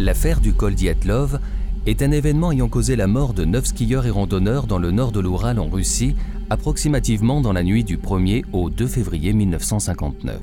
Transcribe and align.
L'affaire 0.00 0.40
du 0.40 0.54
col 0.54 0.74
Dyatlov 0.74 1.38
est 1.84 2.00
un 2.00 2.10
événement 2.10 2.52
ayant 2.52 2.70
causé 2.70 2.96
la 2.96 3.06
mort 3.06 3.34
de 3.34 3.44
neuf 3.44 3.66
skieurs 3.66 4.06
et 4.06 4.10
randonneurs 4.10 4.66
dans 4.66 4.78
le 4.78 4.90
nord 4.92 5.12
de 5.12 5.20
l'Oural 5.20 5.58
en 5.58 5.68
Russie, 5.68 6.16
approximativement 6.48 7.42
dans 7.42 7.52
la 7.52 7.62
nuit 7.62 7.84
du 7.84 7.98
1er 7.98 8.46
au 8.54 8.70
2 8.70 8.86
février 8.86 9.34
1959. 9.34 10.38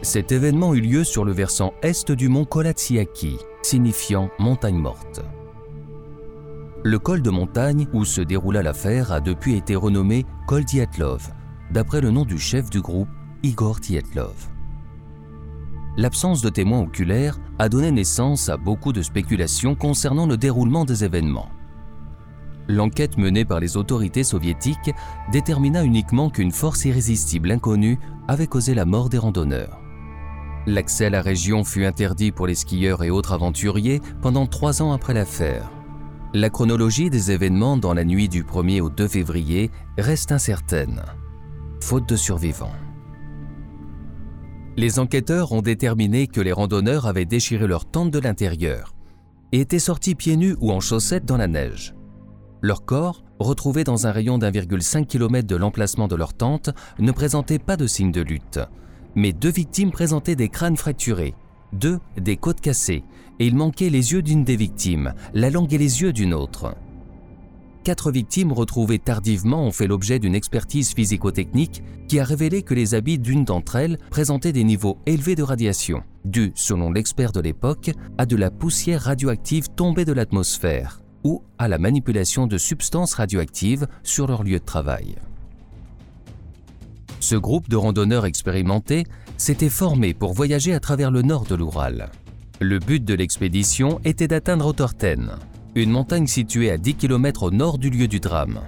Cet 0.00 0.32
événement 0.32 0.72
eut 0.72 0.80
lieu 0.80 1.04
sur 1.04 1.26
le 1.26 1.32
versant 1.32 1.74
est 1.82 2.10
du 2.10 2.30
mont 2.30 2.46
Kolatsiaki, 2.46 3.36
signifiant 3.60 4.30
montagne 4.38 4.78
morte. 4.78 5.20
Le 6.84 6.98
col 6.98 7.20
de 7.20 7.30
montagne 7.30 7.86
où 7.92 8.06
se 8.06 8.22
déroula 8.22 8.62
l'affaire 8.62 9.12
a 9.12 9.20
depuis 9.20 9.56
été 9.56 9.76
renommé 9.76 10.24
col 10.46 10.64
Dyatlov, 10.64 11.34
d'après 11.70 12.00
le 12.00 12.10
nom 12.10 12.24
du 12.24 12.38
chef 12.38 12.70
du 12.70 12.80
groupe, 12.80 13.08
Igor 13.42 13.80
Dyatlov. 13.80 14.53
L'absence 15.96 16.42
de 16.42 16.48
témoins 16.48 16.80
oculaires 16.80 17.38
a 17.58 17.68
donné 17.68 17.92
naissance 17.92 18.48
à 18.48 18.56
beaucoup 18.56 18.92
de 18.92 19.02
spéculations 19.02 19.76
concernant 19.76 20.26
le 20.26 20.36
déroulement 20.36 20.84
des 20.84 21.04
événements. 21.04 21.48
L'enquête 22.66 23.18
menée 23.18 23.44
par 23.44 23.60
les 23.60 23.76
autorités 23.76 24.24
soviétiques 24.24 24.90
détermina 25.30 25.84
uniquement 25.84 26.30
qu'une 26.30 26.50
force 26.50 26.84
irrésistible 26.84 27.52
inconnue 27.52 27.98
avait 28.26 28.46
causé 28.46 28.74
la 28.74 28.86
mort 28.86 29.08
des 29.08 29.18
randonneurs. 29.18 29.78
L'accès 30.66 31.06
à 31.06 31.10
la 31.10 31.20
région 31.20 31.62
fut 31.62 31.84
interdit 31.84 32.32
pour 32.32 32.46
les 32.46 32.54
skieurs 32.54 33.04
et 33.04 33.10
autres 33.10 33.32
aventuriers 33.32 34.00
pendant 34.22 34.46
trois 34.46 34.82
ans 34.82 34.92
après 34.92 35.14
l'affaire. 35.14 35.70
La 36.32 36.50
chronologie 36.50 37.10
des 37.10 37.30
événements 37.30 37.76
dans 37.76 37.94
la 37.94 38.04
nuit 38.04 38.28
du 38.28 38.42
1er 38.42 38.80
au 38.80 38.88
2 38.88 39.06
février 39.06 39.70
reste 39.98 40.32
incertaine, 40.32 41.02
faute 41.80 42.08
de 42.08 42.16
survivants. 42.16 42.72
Les 44.76 44.98
enquêteurs 44.98 45.52
ont 45.52 45.62
déterminé 45.62 46.26
que 46.26 46.40
les 46.40 46.52
randonneurs 46.52 47.06
avaient 47.06 47.24
déchiré 47.24 47.68
leur 47.68 47.84
tente 47.84 48.10
de 48.10 48.18
l'intérieur 48.18 48.94
et 49.52 49.60
étaient 49.60 49.78
sortis 49.78 50.16
pieds 50.16 50.36
nus 50.36 50.56
ou 50.60 50.72
en 50.72 50.80
chaussettes 50.80 51.24
dans 51.24 51.36
la 51.36 51.46
neige. 51.46 51.94
Leur 52.60 52.84
corps, 52.84 53.22
retrouvés 53.38 53.84
dans 53.84 54.08
un 54.08 54.10
rayon 54.10 54.36
d'1,5 54.36 55.06
km 55.06 55.46
de 55.46 55.54
l'emplacement 55.54 56.08
de 56.08 56.16
leur 56.16 56.34
tente, 56.34 56.70
ne 56.98 57.12
présentaient 57.12 57.60
pas 57.60 57.76
de 57.76 57.86
signes 57.86 58.10
de 58.10 58.20
lutte. 58.22 58.58
Mais 59.14 59.32
deux 59.32 59.52
victimes 59.52 59.92
présentaient 59.92 60.34
des 60.34 60.48
crânes 60.48 60.76
fracturés, 60.76 61.34
deux 61.72 62.00
des 62.16 62.36
côtes 62.36 62.60
cassées, 62.60 63.04
et 63.38 63.46
il 63.46 63.54
manquait 63.54 63.90
les 63.90 64.12
yeux 64.12 64.22
d'une 64.22 64.42
des 64.42 64.56
victimes, 64.56 65.14
la 65.34 65.50
langue 65.50 65.72
et 65.72 65.78
les 65.78 66.02
yeux 66.02 66.12
d'une 66.12 66.34
autre. 66.34 66.74
Quatre 67.84 68.10
victimes 68.10 68.50
retrouvées 68.50 68.98
tardivement 68.98 69.66
ont 69.66 69.70
fait 69.70 69.86
l'objet 69.86 70.18
d'une 70.18 70.34
expertise 70.34 70.94
physico-technique 70.94 71.82
qui 72.08 72.18
a 72.18 72.24
révélé 72.24 72.62
que 72.62 72.72
les 72.72 72.94
habits 72.94 73.18
d'une 73.18 73.44
d'entre 73.44 73.76
elles 73.76 73.98
présentaient 74.10 74.54
des 74.54 74.64
niveaux 74.64 74.96
élevés 75.04 75.34
de 75.34 75.42
radiation, 75.42 76.02
dus, 76.24 76.52
selon 76.54 76.90
l'expert 76.90 77.30
de 77.30 77.40
l'époque, 77.40 77.90
à 78.16 78.24
de 78.24 78.36
la 78.36 78.50
poussière 78.50 79.02
radioactive 79.02 79.68
tombée 79.68 80.06
de 80.06 80.14
l'atmosphère 80.14 81.02
ou 81.24 81.42
à 81.58 81.68
la 81.68 81.76
manipulation 81.76 82.46
de 82.46 82.56
substances 82.56 83.12
radioactives 83.12 83.86
sur 84.02 84.26
leur 84.28 84.44
lieu 84.44 84.60
de 84.60 84.64
travail. 84.64 85.16
Ce 87.20 87.36
groupe 87.36 87.68
de 87.68 87.76
randonneurs 87.76 88.24
expérimentés 88.24 89.04
s'était 89.36 89.68
formé 89.68 90.14
pour 90.14 90.32
voyager 90.32 90.72
à 90.72 90.80
travers 90.80 91.10
le 91.10 91.20
nord 91.20 91.44
de 91.44 91.54
l'Oural. 91.54 92.10
Le 92.60 92.78
but 92.78 93.04
de 93.04 93.12
l'expédition 93.12 94.00
était 94.04 94.28
d'atteindre 94.28 94.68
Otorten, 94.68 95.36
une 95.74 95.90
montagne 95.90 96.26
située 96.26 96.70
à 96.70 96.78
10 96.78 96.94
km 96.94 97.44
au 97.44 97.50
nord 97.50 97.78
du 97.78 97.90
lieu 97.90 98.06
du 98.06 98.20
drame. 98.20 98.60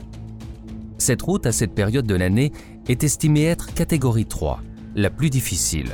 Cette 0.98 1.22
route 1.22 1.46
à 1.46 1.52
cette 1.52 1.74
période 1.74 2.06
de 2.06 2.14
l'année 2.14 2.52
est 2.88 3.04
estimée 3.04 3.44
être 3.44 3.72
catégorie 3.74 4.26
3, 4.26 4.60
la 4.96 5.10
plus 5.10 5.30
difficile. 5.30 5.92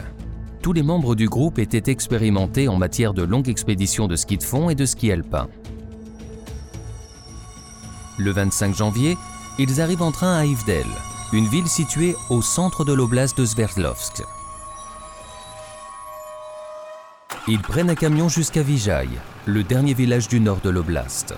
Tous 0.63 0.73
les 0.73 0.83
membres 0.83 1.15
du 1.15 1.29
groupe 1.29 1.59
étaient 1.59 1.91
expérimentés 1.91 2.69
en 2.69 2.77
matière 2.77 3.15
de 3.15 3.23
longues 3.23 3.49
expéditions 3.49 4.07
de 4.07 4.17
ski 4.17 4.39
de 4.39 4.43
fond 4.43 4.71
et 4.71 4.75
de 4.75 4.87
ski 4.87 5.13
alpin. 5.13 5.49
Le 8.19 8.31
25 8.31 8.75
janvier, 8.75 9.17
ils 9.59 9.81
arrivent 9.81 10.03
en 10.03 10.13
train 10.13 10.37
à 10.37 10.47
Ivdel, 10.47 10.87
une 11.33 11.47
ville 11.47 11.67
située 11.67 12.15
au 12.31 12.41
centre 12.41 12.85
de 12.85 12.93
l'oblast 12.93 13.37
de 13.37 13.45
Sverdlovsk. 13.45 14.23
Ils 17.49 17.59
prennent 17.59 17.91
un 17.91 17.97
camion 17.97 18.29
jusqu'à 18.29 18.63
Vijay, 18.63 19.09
le 19.47 19.65
dernier 19.65 19.95
village 19.95 20.29
du 20.29 20.39
nord 20.39 20.61
de 20.63 20.71
l'oblast. 20.71 21.35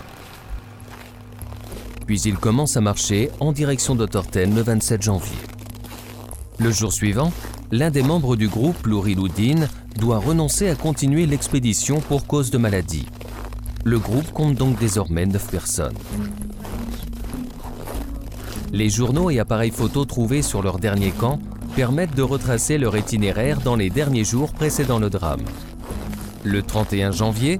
Puis 2.06 2.20
ils 2.20 2.36
commencent 2.36 2.76
à 2.76 2.82
marcher 2.82 3.30
en 3.40 3.52
direction 3.52 3.94
d'Otorten 3.94 4.54
le 4.54 4.60
27 4.60 5.00
janvier. 5.00 5.38
Le 6.58 6.70
jour 6.70 6.92
suivant, 6.92 7.32
l'un 7.72 7.90
des 7.90 8.02
membres 8.02 8.36
du 8.36 8.48
groupe, 8.48 8.86
Louri 8.86 9.14
Loudin, 9.14 9.66
doit 9.98 10.18
renoncer 10.18 10.68
à 10.68 10.74
continuer 10.74 11.24
l'expédition 11.24 12.00
pour 12.00 12.26
cause 12.26 12.50
de 12.50 12.58
maladie. 12.58 13.06
Le 13.82 13.98
groupe 13.98 14.30
compte 14.32 14.56
donc 14.56 14.78
désormais 14.78 15.24
9 15.24 15.50
personnes. 15.50 15.96
Les 18.72 18.90
journaux 18.90 19.30
et 19.30 19.38
appareils 19.38 19.70
photos 19.70 20.06
trouvés 20.06 20.42
sur 20.42 20.62
leur 20.62 20.78
dernier 20.78 21.12
camp 21.12 21.40
permettent 21.74 22.14
de 22.14 22.22
retracer 22.22 22.76
leur 22.76 22.94
itinéraire 22.94 23.60
dans 23.60 23.76
les 23.76 23.88
derniers 23.88 24.24
jours 24.24 24.52
précédant 24.52 24.98
le 24.98 25.08
drame. 25.08 25.44
Le 26.44 26.62
31 26.62 27.10
janvier, 27.10 27.58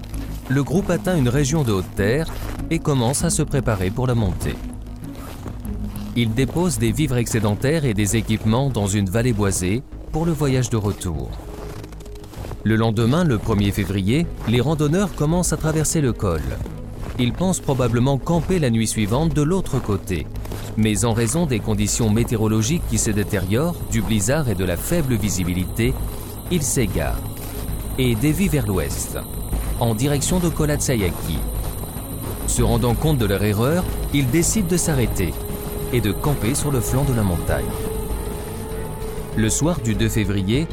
le 0.50 0.62
groupe 0.62 0.90
atteint 0.90 1.16
une 1.16 1.30
région 1.30 1.64
de 1.64 1.72
haute 1.72 1.94
terre 1.96 2.28
et 2.70 2.78
commence 2.78 3.24
à 3.24 3.30
se 3.30 3.42
préparer 3.42 3.90
pour 3.90 4.06
la 4.06 4.14
montée. 4.14 4.56
Ils 6.16 6.34
déposent 6.34 6.78
des 6.78 6.92
vivres 6.92 7.16
excédentaires 7.16 7.86
et 7.86 7.94
des 7.94 8.16
équipements 8.16 8.68
dans 8.68 8.86
une 8.86 9.08
vallée 9.08 9.32
boisée 9.32 9.82
pour 10.12 10.26
le 10.26 10.32
voyage 10.32 10.68
de 10.68 10.76
retour. 10.76 11.30
Le 12.62 12.76
lendemain, 12.76 13.24
le 13.24 13.38
1er 13.38 13.72
février, 13.72 14.26
les 14.48 14.60
randonneurs 14.60 15.14
commencent 15.14 15.54
à 15.54 15.56
traverser 15.56 16.02
le 16.02 16.12
col. 16.12 16.42
Ils 17.18 17.32
pensent 17.32 17.60
probablement 17.60 18.18
camper 18.18 18.58
la 18.58 18.68
nuit 18.68 18.86
suivante 18.86 19.34
de 19.34 19.42
l'autre 19.42 19.80
côté. 19.80 20.26
Mais 20.76 21.06
en 21.06 21.14
raison 21.14 21.46
des 21.46 21.58
conditions 21.58 22.10
météorologiques 22.10 22.86
qui 22.90 22.98
se 22.98 23.10
détériorent, 23.10 23.76
du 23.90 24.02
blizzard 24.02 24.50
et 24.50 24.54
de 24.54 24.64
la 24.64 24.76
faible 24.76 25.14
visibilité, 25.14 25.94
ils 26.50 26.62
s'égarent 26.62 27.33
et 27.98 28.14
dévient 28.14 28.48
vers 28.48 28.66
l'ouest, 28.66 29.18
en 29.80 29.94
direction 29.94 30.40
de 30.40 30.48
Kolatsayaki. 30.48 31.38
Se 32.46 32.62
rendant 32.62 32.94
compte 32.94 33.18
de 33.18 33.26
leur 33.26 33.42
erreur, 33.42 33.84
ils 34.12 34.28
décident 34.28 34.68
de 34.68 34.76
s'arrêter 34.76 35.32
et 35.92 36.00
de 36.00 36.12
camper 36.12 36.54
sur 36.54 36.70
le 36.70 36.80
flanc 36.80 37.04
de 37.04 37.14
la 37.14 37.22
montagne. 37.22 37.64
Le 39.36 39.48
soir 39.48 39.80
du 39.80 39.94
2 39.94 40.08
février, 40.08 40.66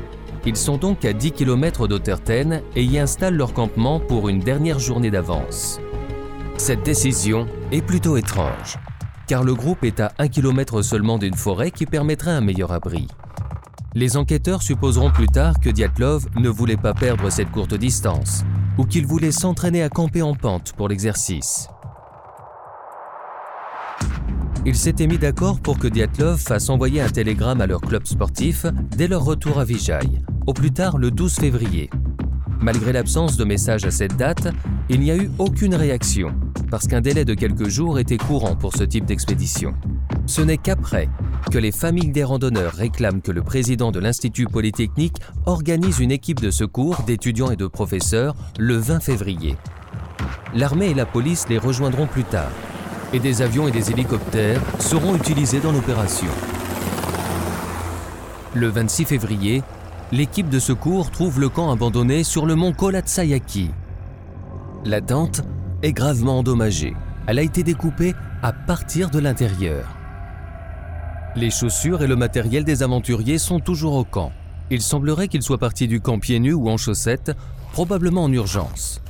ils 0.45 0.55
sont 0.55 0.77
donc 0.77 1.05
à 1.05 1.13
10 1.13 1.31
km 1.31 1.87
d'Otterten 1.87 2.61
et 2.75 2.83
y 2.83 2.97
installent 2.97 3.35
leur 3.35 3.53
campement 3.53 3.99
pour 3.99 4.29
une 4.29 4.39
dernière 4.39 4.79
journée 4.79 5.11
d'avance. 5.11 5.79
Cette 6.57 6.83
décision 6.83 7.47
est 7.71 7.81
plutôt 7.81 8.17
étrange, 8.17 8.77
car 9.27 9.43
le 9.43 9.53
groupe 9.55 9.83
est 9.83 9.99
à 9.99 10.11
1 10.19 10.27
km 10.27 10.81
seulement 10.81 11.17
d'une 11.17 11.35
forêt 11.35 11.71
qui 11.71 11.85
permettrait 11.85 12.31
un 12.31 12.41
meilleur 12.41 12.71
abri. 12.71 13.07
Les 13.93 14.15
enquêteurs 14.15 14.61
supposeront 14.61 15.11
plus 15.11 15.27
tard 15.27 15.59
que 15.59 15.69
Dyatlov 15.69 16.25
ne 16.37 16.47
voulait 16.47 16.77
pas 16.77 16.93
perdre 16.93 17.29
cette 17.29 17.51
courte 17.51 17.73
distance, 17.73 18.45
ou 18.77 18.85
qu'il 18.85 19.05
voulait 19.05 19.33
s'entraîner 19.33 19.83
à 19.83 19.89
camper 19.89 20.21
en 20.21 20.33
pente 20.33 20.71
pour 20.73 20.87
l'exercice. 20.87 21.67
ils 24.63 24.75
s'étaient 24.75 25.07
mis 25.07 25.17
d'accord 25.17 25.59
pour 25.59 25.79
que 25.79 25.87
Diatlov 25.87 26.37
fasse 26.37 26.69
envoyer 26.69 27.01
un 27.01 27.09
télégramme 27.09 27.61
à 27.61 27.67
leur 27.67 27.81
club 27.81 28.05
sportif 28.05 28.65
dès 28.95 29.07
leur 29.07 29.25
retour 29.25 29.59
à 29.59 29.65
Vijay, 29.65 29.99
au 30.47 30.53
plus 30.53 30.71
tard 30.71 30.97
le 30.97 31.11
12 31.11 31.33
février. 31.33 31.89
Malgré 32.61 32.93
l'absence 32.93 33.37
de 33.37 33.43
message 33.43 33.85
à 33.85 33.91
cette 33.91 34.15
date, 34.15 34.47
il 34.87 34.99
n'y 35.01 35.11
a 35.11 35.17
eu 35.17 35.31
aucune 35.39 35.75
réaction, 35.75 36.33
parce 36.69 36.87
qu'un 36.87 37.01
délai 37.01 37.25
de 37.25 37.33
quelques 37.33 37.67
jours 37.67 37.99
était 37.99 38.17
courant 38.17 38.55
pour 38.55 38.73
ce 38.73 38.83
type 38.83 39.05
d'expédition. 39.05 39.73
Ce 40.27 40.41
n'est 40.41 40.57
qu'après 40.57 41.09
que 41.51 41.57
les 41.57 41.71
familles 41.71 42.11
des 42.11 42.23
randonneurs 42.23 42.73
réclament 42.73 43.21
que 43.21 43.31
le 43.31 43.41
président 43.41 43.91
de 43.91 43.99
l'Institut 43.99 44.45
Polytechnique 44.45 45.17
organise 45.45 45.99
une 45.99 46.11
équipe 46.11 46.39
de 46.39 46.51
secours 46.51 47.03
d'étudiants 47.05 47.51
et 47.51 47.55
de 47.55 47.67
professeurs 47.67 48.35
le 48.57 48.77
20 48.77 49.01
février. 49.01 49.57
L'armée 50.53 50.91
et 50.91 50.93
la 50.93 51.05
police 51.05 51.47
les 51.49 51.57
rejoindront 51.57 52.07
plus 52.07 52.23
tard, 52.23 52.51
et 53.13 53.19
des 53.19 53.41
avions 53.41 53.67
et 53.67 53.71
des 53.71 53.91
hélicoptères 53.91 54.61
seront 54.79 55.15
utilisés 55.15 55.59
dans 55.59 55.71
l'opération. 55.71 56.31
Le 58.53 58.67
26 58.67 59.05
février, 59.05 59.63
l'équipe 60.11 60.49
de 60.49 60.59
secours 60.59 61.11
trouve 61.11 61.39
le 61.39 61.49
camp 61.49 61.71
abandonné 61.71 62.23
sur 62.23 62.45
le 62.45 62.55
mont 62.55 62.73
Kolatsayaki. 62.73 63.71
La 64.85 65.01
tente 65.01 65.41
est 65.83 65.93
gravement 65.93 66.39
endommagée. 66.39 66.93
Elle 67.27 67.39
a 67.39 67.43
été 67.43 67.63
découpée 67.63 68.13
à 68.41 68.51
partir 68.51 69.09
de 69.09 69.19
l'intérieur. 69.19 70.00
Les 71.35 71.49
chaussures 71.49 72.03
et 72.03 72.07
le 72.07 72.17
matériel 72.17 72.65
des 72.65 72.83
aventuriers 72.83 73.37
sont 73.37 73.61
toujours 73.61 73.93
au 73.93 74.03
camp. 74.03 74.33
Il 74.69 74.81
semblerait 74.81 75.29
qu'ils 75.29 75.43
soient 75.43 75.57
partis 75.57 75.87
du 75.87 76.01
camp 76.01 76.19
pieds 76.19 76.39
nus 76.39 76.53
ou 76.53 76.69
en 76.69 76.75
chaussettes, 76.75 77.31
probablement 77.71 78.25
en 78.25 78.31
urgence. 78.33 79.01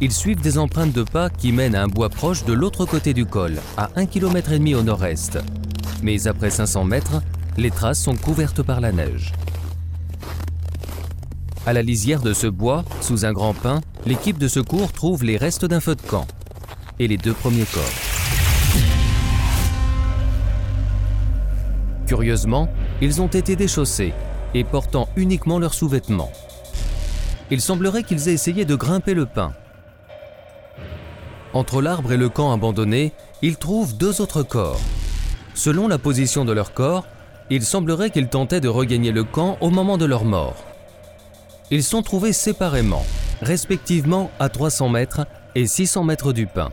Ils 0.00 0.12
suivent 0.12 0.40
des 0.40 0.58
empreintes 0.58 0.92
de 0.92 1.04
pas 1.04 1.30
qui 1.30 1.52
mènent 1.52 1.76
à 1.76 1.82
un 1.82 1.88
bois 1.88 2.08
proche 2.08 2.44
de 2.44 2.52
l'autre 2.52 2.86
côté 2.86 3.14
du 3.14 3.24
col, 3.24 3.60
à 3.76 3.86
1,5 3.96 4.08
km 4.08 4.78
au 4.78 4.82
nord-est. 4.82 5.38
Mais 6.02 6.26
après 6.26 6.50
500 6.50 6.84
mètres, 6.84 7.22
les 7.56 7.70
traces 7.70 8.02
sont 8.02 8.16
couvertes 8.16 8.62
par 8.62 8.80
la 8.80 8.90
neige. 8.90 9.32
À 11.66 11.72
la 11.72 11.82
lisière 11.82 12.22
de 12.22 12.32
ce 12.32 12.48
bois, 12.48 12.84
sous 13.00 13.24
un 13.24 13.32
grand 13.32 13.54
pin, 13.54 13.80
l'équipe 14.06 14.38
de 14.38 14.48
secours 14.48 14.92
trouve 14.92 15.22
les 15.22 15.36
restes 15.36 15.66
d'un 15.66 15.80
feu 15.80 15.94
de 15.94 16.02
camp 16.02 16.26
et 16.98 17.06
les 17.06 17.16
deux 17.16 17.34
premiers 17.34 17.66
corps. 17.72 18.17
Curieusement, 22.08 22.70
ils 23.02 23.20
ont 23.20 23.26
été 23.26 23.54
déchaussés 23.54 24.14
et 24.54 24.64
portant 24.64 25.10
uniquement 25.16 25.58
leurs 25.58 25.74
sous-vêtements. 25.74 26.32
Il 27.50 27.60
semblerait 27.60 28.02
qu'ils 28.02 28.30
aient 28.30 28.32
essayé 28.32 28.64
de 28.64 28.74
grimper 28.74 29.12
le 29.12 29.26
pin. 29.26 29.52
Entre 31.52 31.82
l'arbre 31.82 32.12
et 32.12 32.16
le 32.16 32.30
camp 32.30 32.50
abandonné, 32.50 33.12
ils 33.42 33.58
trouvent 33.58 33.94
deux 33.94 34.22
autres 34.22 34.42
corps. 34.42 34.80
Selon 35.52 35.86
la 35.86 35.98
position 35.98 36.46
de 36.46 36.52
leur 36.52 36.72
corps, 36.72 37.04
il 37.50 37.62
semblerait 37.62 38.10
qu'ils 38.10 38.28
tentaient 38.28 38.62
de 38.62 38.68
regagner 38.68 39.12
le 39.12 39.24
camp 39.24 39.58
au 39.60 39.68
moment 39.68 39.98
de 39.98 40.06
leur 40.06 40.24
mort. 40.24 40.56
Ils 41.70 41.84
sont 41.84 42.00
trouvés 42.00 42.32
séparément, 42.32 43.04
respectivement 43.42 44.30
à 44.38 44.48
300 44.48 44.88
mètres 44.88 45.26
et 45.54 45.66
600 45.66 46.04
mètres 46.04 46.32
du 46.32 46.46
pin. 46.46 46.70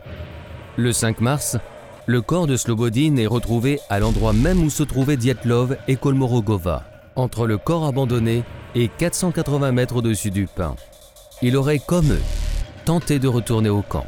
Le 0.76 0.92
5 0.92 1.20
mars, 1.20 1.58
le 2.06 2.22
corps 2.22 2.46
de 2.46 2.56
Slobodin 2.56 3.16
est 3.16 3.26
retrouvé 3.26 3.80
à 3.90 3.98
l'endroit 3.98 4.32
même 4.32 4.62
où 4.62 4.70
se 4.70 4.84
trouvaient 4.84 5.16
Dietlov 5.16 5.76
et 5.88 5.96
Kolmorogova, 5.96 6.84
entre 7.16 7.48
le 7.48 7.58
corps 7.58 7.84
abandonné 7.84 8.44
et 8.76 8.88
480 8.88 9.72
mètres 9.72 9.96
au-dessus 9.96 10.30
du 10.30 10.46
pin. 10.46 10.76
Il 11.42 11.56
aurait, 11.56 11.80
comme 11.80 12.12
eux, 12.12 12.22
tenté 12.84 13.18
de 13.18 13.26
retourner 13.26 13.70
au 13.70 13.82
camp. 13.82 14.06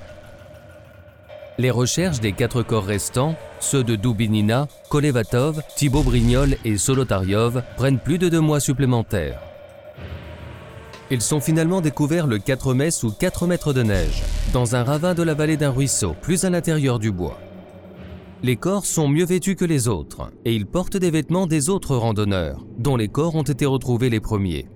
Les 1.58 1.72
recherches 1.72 2.20
des 2.20 2.32
quatre 2.32 2.62
corps 2.62 2.84
restants, 2.84 3.34
ceux 3.58 3.82
de 3.82 3.96
Dubinina, 3.96 4.68
Kolevatov, 4.90 5.60
Thibaut 5.74 6.04
Brignol 6.04 6.56
et 6.64 6.78
Solotaryov, 6.78 7.64
prennent 7.76 7.98
plus 7.98 8.18
de 8.18 8.28
deux 8.28 8.40
mois 8.40 8.60
supplémentaires. 8.60 9.40
Ils 11.10 11.22
sont 11.22 11.40
finalement 11.40 11.80
découverts 11.80 12.28
le 12.28 12.38
4 12.38 12.74
mai 12.74 12.92
sous 12.92 13.10
4 13.10 13.48
mètres 13.48 13.72
de 13.72 13.82
neige, 13.82 14.22
dans 14.52 14.76
un 14.76 14.84
ravin 14.84 15.14
de 15.14 15.24
la 15.24 15.34
vallée 15.34 15.56
d'un 15.56 15.70
ruisseau, 15.70 16.14
plus 16.20 16.44
à 16.44 16.50
l'intérieur 16.50 17.00
du 17.00 17.10
bois. 17.10 17.40
Les 18.42 18.54
corps 18.54 18.86
sont 18.86 19.08
mieux 19.08 19.24
vêtus 19.24 19.56
que 19.56 19.64
les 19.64 19.88
autres, 19.88 20.30
et 20.44 20.54
ils 20.54 20.66
portent 20.66 20.96
des 20.96 21.10
vêtements 21.10 21.48
des 21.48 21.70
autres 21.70 21.96
randonneurs, 21.96 22.64
dont 22.78 22.96
les 22.96 23.08
corps 23.08 23.34
ont 23.34 23.42
été 23.42 23.66
retrouvés 23.66 24.10
les 24.10 24.20
premiers. 24.20 24.68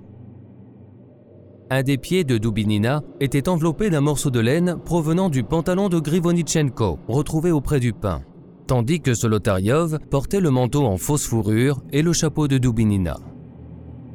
Un 1.70 1.84
des 1.84 1.96
pieds 1.96 2.24
de 2.24 2.38
Dubinina 2.38 3.02
était 3.20 3.48
enveloppé 3.48 3.88
d'un 3.88 4.00
morceau 4.00 4.30
de 4.30 4.40
laine 4.40 4.76
provenant 4.84 5.28
du 5.28 5.44
pantalon 5.44 5.88
de 5.88 6.00
Grivonichenko, 6.00 6.98
retrouvé 7.06 7.52
auprès 7.52 7.78
du 7.78 7.92
pin, 7.92 8.22
tandis 8.66 9.00
que 9.00 9.14
Solotaryov 9.14 10.00
portait 10.10 10.40
le 10.40 10.50
manteau 10.50 10.84
en 10.84 10.96
fausse 10.96 11.26
fourrure 11.26 11.80
et 11.92 12.02
le 12.02 12.12
chapeau 12.12 12.48
de 12.48 12.58
Dubinina. 12.58 13.18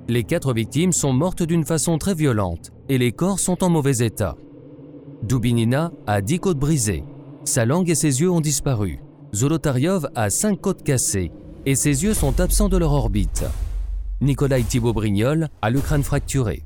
Les 0.09 0.23
quatre 0.23 0.53
victimes 0.53 0.91
sont 0.91 1.13
mortes 1.13 1.43
d'une 1.43 1.65
façon 1.65 1.97
très 1.97 2.13
violente 2.13 2.71
et 2.89 2.97
les 2.97 3.13
corps 3.13 3.39
sont 3.39 3.63
en 3.63 3.69
mauvais 3.69 4.05
état. 4.05 4.35
Dubinina 5.23 5.91
a 6.05 6.21
dix 6.21 6.39
côtes 6.39 6.59
brisées, 6.59 7.05
sa 7.45 7.65
langue 7.65 7.89
et 7.89 7.95
ses 7.95 8.21
yeux 8.21 8.29
ont 8.29 8.41
disparu. 8.41 8.99
Zolotaryov 9.33 10.09
a 10.15 10.29
cinq 10.29 10.61
côtes 10.61 10.83
cassées 10.83 11.31
et 11.65 11.75
ses 11.75 12.03
yeux 12.03 12.13
sont 12.13 12.39
absents 12.39 12.69
de 12.69 12.77
leur 12.77 12.93
orbite. 12.93 13.43
Nikolai 14.21 14.63
Thibault-Brignol 14.63 15.49
a 15.61 15.69
le 15.69 15.81
crâne 15.81 16.03
fracturé. 16.03 16.63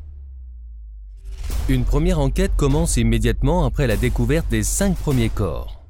Une 1.70 1.86
première 1.86 2.20
enquête 2.20 2.52
commence 2.56 2.98
immédiatement 2.98 3.66
après 3.66 3.88
la 3.88 3.98
découverte 3.98 4.50
des 4.50 4.64
cinq 4.64 4.96
premiers 4.96 5.30
corps. 5.30 5.84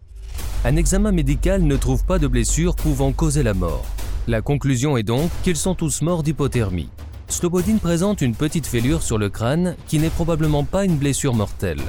Un 0.63 0.75
examen 0.75 1.11
médical 1.11 1.63
ne 1.63 1.75
trouve 1.75 2.05
pas 2.05 2.19
de 2.19 2.27
blessures 2.27 2.75
pouvant 2.75 3.11
causer 3.11 3.43
la 3.43 3.53
mort. 3.53 3.85
La 4.27 4.41
conclusion 4.41 4.95
est 4.95 5.03
donc 5.03 5.29
qu'ils 5.43 5.57
sont 5.57 5.75
tous 5.75 6.01
morts 6.01 6.23
d'hypothermie. 6.23 6.89
Slobodin 7.27 7.77
présente 7.77 8.21
une 8.21 8.35
petite 8.35 8.67
fêlure 8.67 9.01
sur 9.01 9.17
le 9.17 9.29
crâne 9.29 9.75
qui 9.87 9.99
n'est 9.99 10.09
probablement 10.09 10.63
pas 10.63 10.85
une 10.85 10.97
blessure 10.97 11.33
mortelle. 11.33 11.81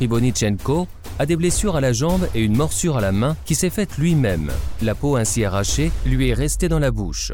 Ribonichenko 0.00 0.88
a 1.18 1.26
des 1.26 1.36
blessures 1.36 1.76
à 1.76 1.80
la 1.80 1.92
jambe 1.92 2.28
et 2.34 2.42
une 2.42 2.56
morsure 2.56 2.96
à 2.96 3.00
la 3.00 3.12
main 3.12 3.36
qui 3.44 3.54
s'est 3.54 3.70
faite 3.70 3.98
lui-même. 3.98 4.50
La 4.80 4.94
peau 4.94 5.16
ainsi 5.16 5.44
arrachée 5.44 5.90
lui 6.06 6.28
est 6.28 6.34
restée 6.34 6.68
dans 6.68 6.78
la 6.78 6.90
bouche. 6.90 7.32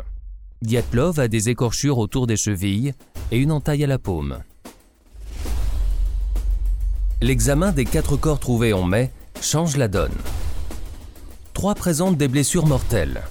Diatlov 0.63 1.21
a 1.21 1.29
des 1.29 1.49
écorchures 1.49 1.99
autour 1.99 2.27
des 2.27 2.37
chevilles 2.37 2.95
et 3.31 3.39
une 3.39 3.53
entaille 3.53 3.85
à 3.85 3.87
la 3.87 3.99
paume. 3.99 4.39
L'examen 7.21 7.73
des 7.73 7.85
quatre 7.85 8.17
corps 8.17 8.41
trouvés 8.41 8.73
en 8.73 8.85
mai 8.85 9.11
change 9.41 9.77
la 9.77 9.89
donne. 9.89 10.15
Trois 11.55 11.75
présentent 11.75 12.17
des 12.17 12.29
blessures 12.29 12.67
mortelles. 12.67 13.23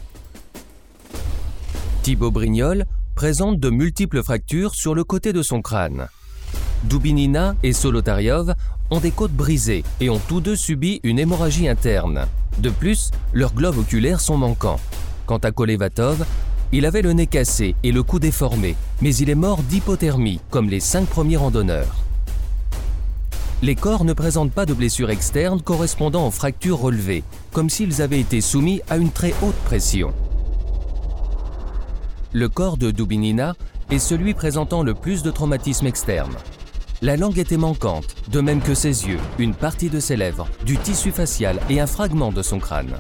Thibaut 2.04 2.32
Brignol 2.32 2.86
présente 3.16 3.60
de 3.60 3.70
multiples 3.70 4.24
fractures 4.24 4.76
sur 4.76 4.94
le 4.94 5.04
côté 5.04 5.34
de 5.34 5.42
son 5.42 5.62
crâne. 5.62 6.08
Dubinina 6.84 7.56
et 7.64 7.74
Solotaryov 7.74 8.54
ont 8.92 9.00
des 9.00 9.12
côtes 9.12 9.34
brisées 9.34 9.84
et 10.00 10.10
ont 10.10 10.22
tous 10.28 10.42
deux 10.42 10.56
subi 10.56 11.00
une 11.04 11.20
hémorragie 11.20 11.68
interne. 11.68 12.28
De 12.60 12.70
plus, 12.70 13.12
leurs 13.34 13.54
globes 13.54 13.78
oculaires 13.78 14.22
sont 14.22 14.38
manquants. 14.38 14.80
Quant 15.26 15.38
à 15.38 15.52
Kolevatov, 15.52 16.26
il 16.72 16.86
avait 16.86 17.02
le 17.02 17.14
nez 17.14 17.28
cassé 17.28 17.76
et 17.84 17.92
le 17.92 18.04
cou 18.04 18.20
déformé, 18.20 18.76
mais 19.02 19.16
il 19.16 19.30
est 19.30 19.36
mort 19.36 19.64
d'hypothermie, 19.64 20.40
comme 20.50 20.70
les 20.70 20.80
cinq 20.80 21.08
premiers 21.08 21.38
randonneurs. 21.38 21.96
Les 23.64 23.76
corps 23.76 24.06
ne 24.06 24.14
présentent 24.14 24.52
pas 24.52 24.66
de 24.66 24.74
blessures 24.74 25.10
externes 25.10 25.62
correspondant 25.62 26.28
aux 26.28 26.32
fractures 26.32 26.80
relevées, 26.80 27.24
comme 27.52 27.70
s'ils 27.70 28.02
avaient 28.02 28.20
été 28.20 28.40
soumis 28.40 28.82
à 28.90 28.98
une 28.98 29.12
très 29.12 29.34
haute 29.42 29.56
pression. 29.66 30.14
Le 32.34 32.50
corps 32.50 32.78
de 32.78 32.92
Dubinina 32.92 33.56
est 33.90 34.00
celui 34.00 34.34
présentant 34.34 34.84
le 34.84 34.94
plus 34.94 35.24
de 35.24 35.32
traumatismes 35.32 35.88
externes. 35.88 36.36
La 37.04 37.16
langue 37.16 37.38
était 37.38 37.58
manquante, 37.58 38.16
de 38.32 38.42
même 38.42 38.60
que 38.60 38.74
ses 38.74 39.08
yeux, 39.08 39.20
une 39.38 39.54
partie 39.54 39.92
de 39.92 40.00
ses 40.00 40.18
lèvres, 40.18 40.48
du 40.66 40.78
tissu 40.78 41.12
facial 41.12 41.60
et 41.70 41.80
un 41.80 41.86
fragment 41.86 42.32
de 42.32 42.42
son 42.42 42.58
crâne. 42.58 42.96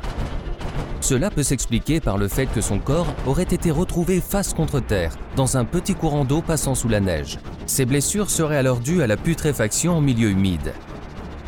Cela 1.01 1.31
peut 1.31 1.41
s'expliquer 1.41 1.99
par 1.99 2.19
le 2.19 2.27
fait 2.27 2.45
que 2.45 2.61
son 2.61 2.77
corps 2.77 3.07
aurait 3.25 3.41
été 3.41 3.71
retrouvé 3.71 4.21
face 4.21 4.53
contre 4.53 4.79
terre, 4.81 5.15
dans 5.35 5.57
un 5.57 5.65
petit 5.65 5.95
courant 5.95 6.25
d'eau 6.25 6.41
passant 6.41 6.75
sous 6.75 6.89
la 6.89 6.99
neige. 6.99 7.39
Ces 7.65 7.85
blessures 7.85 8.29
seraient 8.29 8.57
alors 8.57 8.81
dues 8.81 9.01
à 9.01 9.07
la 9.07 9.17
putréfaction 9.17 9.97
en 9.97 10.01
milieu 10.01 10.29
humide. 10.29 10.73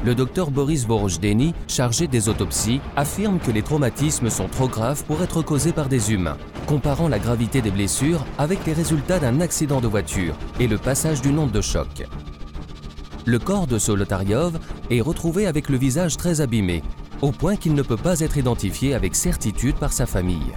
Le 0.04 0.16
docteur 0.16 0.50
Boris 0.50 0.88
Borojdeni, 0.88 1.54
chargé 1.68 2.08
des 2.08 2.30
autopsies, 2.30 2.82
affirme 2.96 3.38
que 3.38 3.52
les 3.52 3.62
traumatismes 3.62 4.32
sont 4.32 4.48
trop 4.48 4.68
graves 4.68 5.04
pour 5.04 5.22
être 5.22 5.44
causés 5.44 5.74
par 5.74 5.88
des 5.88 6.14
humains, 6.14 6.38
comparant 6.66 7.10
la 7.10 7.20
gravité 7.20 7.62
des 7.62 7.70
blessures 7.70 8.26
avec 8.40 8.66
les 8.66 8.74
résultats 8.74 9.20
d'un 9.20 9.40
accident 9.40 9.82
de 9.82 9.88
voiture 9.88 10.36
et 10.60 10.68
le 10.68 10.80
passage 10.80 11.22
d'une 11.22 11.38
onde 11.38 11.52
de 11.52 11.62
choc. 11.62 12.08
Le 13.26 13.38
corps 13.38 13.68
de 13.68 13.78
Solotaryov 13.78 14.60
est 14.90 15.02
retrouvé 15.02 15.46
avec 15.46 15.70
le 15.70 15.78
visage 15.78 16.18
très 16.18 16.42
abîmé, 16.42 16.82
au 17.22 17.32
point 17.32 17.58
qu'il 17.58 17.74
ne 17.74 17.82
peut 17.82 17.98
pas 17.98 18.22
être 18.22 18.38
identifié 18.38 18.94
avec 18.96 19.16
certitude 19.16 19.76
par 19.76 19.94
sa 19.94 20.06
famille. 20.06 20.54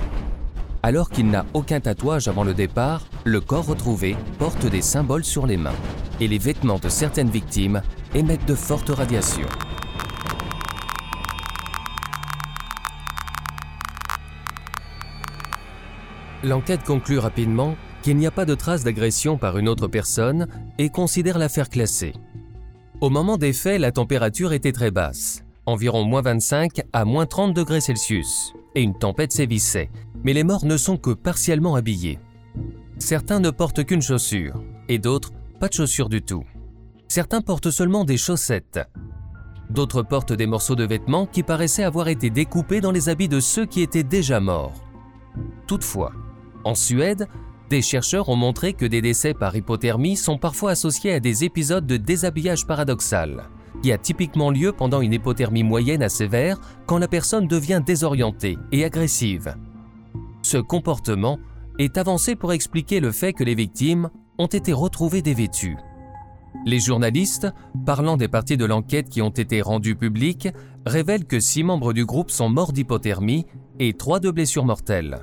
Alors 0.82 1.10
qu'il 1.10 1.28
n'a 1.28 1.44
aucun 1.54 1.80
tatouage 1.80 2.28
avant 2.28 2.44
le 2.44 2.54
départ, 2.54 3.02
le 3.24 3.40
corps 3.40 3.66
retrouvé 3.66 4.16
porte 4.38 4.66
des 4.66 4.82
symboles 4.82 5.24
sur 5.24 5.46
les 5.46 5.56
mains 5.56 5.74
et 6.20 6.28
les 6.28 6.38
vêtements 6.38 6.78
de 6.78 6.88
certaines 6.88 7.30
victimes 7.30 7.82
émettent 8.14 8.46
de 8.46 8.54
fortes 8.54 8.90
radiations. 8.90 9.46
L'enquête 16.44 16.82
conclut 16.82 17.18
rapidement 17.18 17.76
qu'il 18.02 18.16
n'y 18.16 18.26
a 18.26 18.32
pas 18.32 18.44
de 18.44 18.56
traces 18.56 18.82
d'agression 18.82 19.38
par 19.38 19.58
une 19.58 19.68
autre 19.68 19.86
personne 19.86 20.48
et 20.78 20.90
considère 20.90 21.38
l'affaire 21.38 21.68
classée. 21.68 22.14
Au 23.02 23.10
moment 23.10 23.36
des 23.36 23.52
faits, 23.52 23.80
la 23.80 23.90
température 23.90 24.52
était 24.52 24.70
très 24.70 24.92
basse, 24.92 25.42
environ 25.66 26.04
moins 26.04 26.22
25 26.22 26.82
à 26.92 27.04
moins 27.04 27.26
30 27.26 27.52
degrés 27.52 27.80
Celsius, 27.80 28.54
et 28.76 28.82
une 28.82 28.96
tempête 28.96 29.32
sévissait, 29.32 29.90
mais 30.22 30.32
les 30.32 30.44
morts 30.44 30.64
ne 30.64 30.76
sont 30.76 30.96
que 30.96 31.10
partiellement 31.10 31.74
habillés. 31.74 32.20
Certains 33.00 33.40
ne 33.40 33.50
portent 33.50 33.84
qu'une 33.84 34.02
chaussure, 34.02 34.62
et 34.88 35.00
d'autres 35.00 35.32
pas 35.58 35.66
de 35.66 35.72
chaussures 35.72 36.08
du 36.08 36.22
tout. 36.22 36.44
Certains 37.08 37.40
portent 37.40 37.72
seulement 37.72 38.04
des 38.04 38.16
chaussettes. 38.16 38.78
D'autres 39.68 40.04
portent 40.04 40.32
des 40.32 40.46
morceaux 40.46 40.76
de 40.76 40.84
vêtements 40.84 41.26
qui 41.26 41.42
paraissaient 41.42 41.82
avoir 41.82 42.06
été 42.06 42.30
découpés 42.30 42.80
dans 42.80 42.92
les 42.92 43.08
habits 43.08 43.28
de 43.28 43.40
ceux 43.40 43.66
qui 43.66 43.82
étaient 43.82 44.04
déjà 44.04 44.38
morts. 44.38 44.80
Toutefois, 45.66 46.12
en 46.62 46.76
Suède, 46.76 47.26
des 47.72 47.80
chercheurs 47.80 48.28
ont 48.28 48.36
montré 48.36 48.74
que 48.74 48.84
des 48.84 49.00
décès 49.00 49.32
par 49.32 49.56
hypothermie 49.56 50.16
sont 50.16 50.36
parfois 50.36 50.72
associés 50.72 51.14
à 51.14 51.20
des 51.20 51.42
épisodes 51.42 51.86
de 51.86 51.96
déshabillage 51.96 52.66
paradoxal, 52.66 53.44
qui 53.82 53.92
a 53.92 53.96
typiquement 53.96 54.50
lieu 54.50 54.72
pendant 54.72 55.00
une 55.00 55.14
hypothermie 55.14 55.62
moyenne 55.62 56.02
à 56.02 56.10
sévère 56.10 56.60
quand 56.84 56.98
la 56.98 57.08
personne 57.08 57.48
devient 57.48 57.80
désorientée 57.82 58.58
et 58.72 58.84
agressive. 58.84 59.54
Ce 60.42 60.58
comportement 60.58 61.38
est 61.78 61.96
avancé 61.96 62.36
pour 62.36 62.52
expliquer 62.52 63.00
le 63.00 63.10
fait 63.10 63.32
que 63.32 63.42
les 63.42 63.54
victimes 63.54 64.10
ont 64.36 64.48
été 64.48 64.74
retrouvées 64.74 65.22
dévêtues. 65.22 65.78
Les 66.66 66.78
journalistes, 66.78 67.48
parlant 67.86 68.18
des 68.18 68.28
parties 68.28 68.58
de 68.58 68.66
l'enquête 68.66 69.08
qui 69.08 69.22
ont 69.22 69.30
été 69.30 69.62
rendues 69.62 69.96
publiques, 69.96 70.50
révèlent 70.84 71.24
que 71.24 71.40
six 71.40 71.64
membres 71.64 71.94
du 71.94 72.04
groupe 72.04 72.30
sont 72.30 72.50
morts 72.50 72.74
d'hypothermie 72.74 73.46
et 73.78 73.94
trois 73.94 74.20
de 74.20 74.30
blessures 74.30 74.66
mortelles 74.66 75.20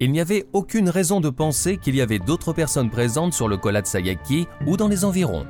il 0.00 0.12
n'y 0.12 0.20
avait 0.20 0.46
aucune 0.52 0.88
raison 0.88 1.20
de 1.20 1.30
penser 1.30 1.76
qu'il 1.76 1.96
y 1.96 2.00
avait 2.00 2.18
d'autres 2.18 2.52
personnes 2.52 2.90
présentes 2.90 3.32
sur 3.32 3.48
le 3.48 3.56
Kolat 3.56 3.84
Sayaki 3.84 4.46
ou 4.66 4.76
dans 4.76 4.88
les 4.88 5.04
environs. 5.04 5.46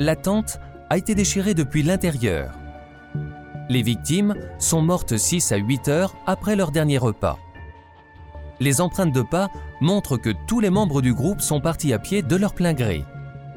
La 0.00 0.16
tente 0.16 0.58
a 0.90 0.98
été 0.98 1.14
déchirée 1.14 1.54
depuis 1.54 1.82
l'intérieur. 1.82 2.52
Les 3.68 3.82
victimes 3.82 4.34
sont 4.58 4.82
mortes 4.82 5.16
6 5.16 5.52
à 5.52 5.56
8 5.56 5.88
heures 5.88 6.14
après 6.26 6.56
leur 6.56 6.72
dernier 6.72 6.98
repas. 6.98 7.38
Les 8.60 8.80
empreintes 8.80 9.14
de 9.14 9.22
pas 9.22 9.50
montrent 9.80 10.18
que 10.18 10.30
tous 10.46 10.60
les 10.60 10.70
membres 10.70 11.00
du 11.00 11.14
groupe 11.14 11.40
sont 11.40 11.60
partis 11.60 11.92
à 11.92 11.98
pied 11.98 12.22
de 12.22 12.36
leur 12.36 12.54
plein 12.54 12.74
gré. 12.74 13.04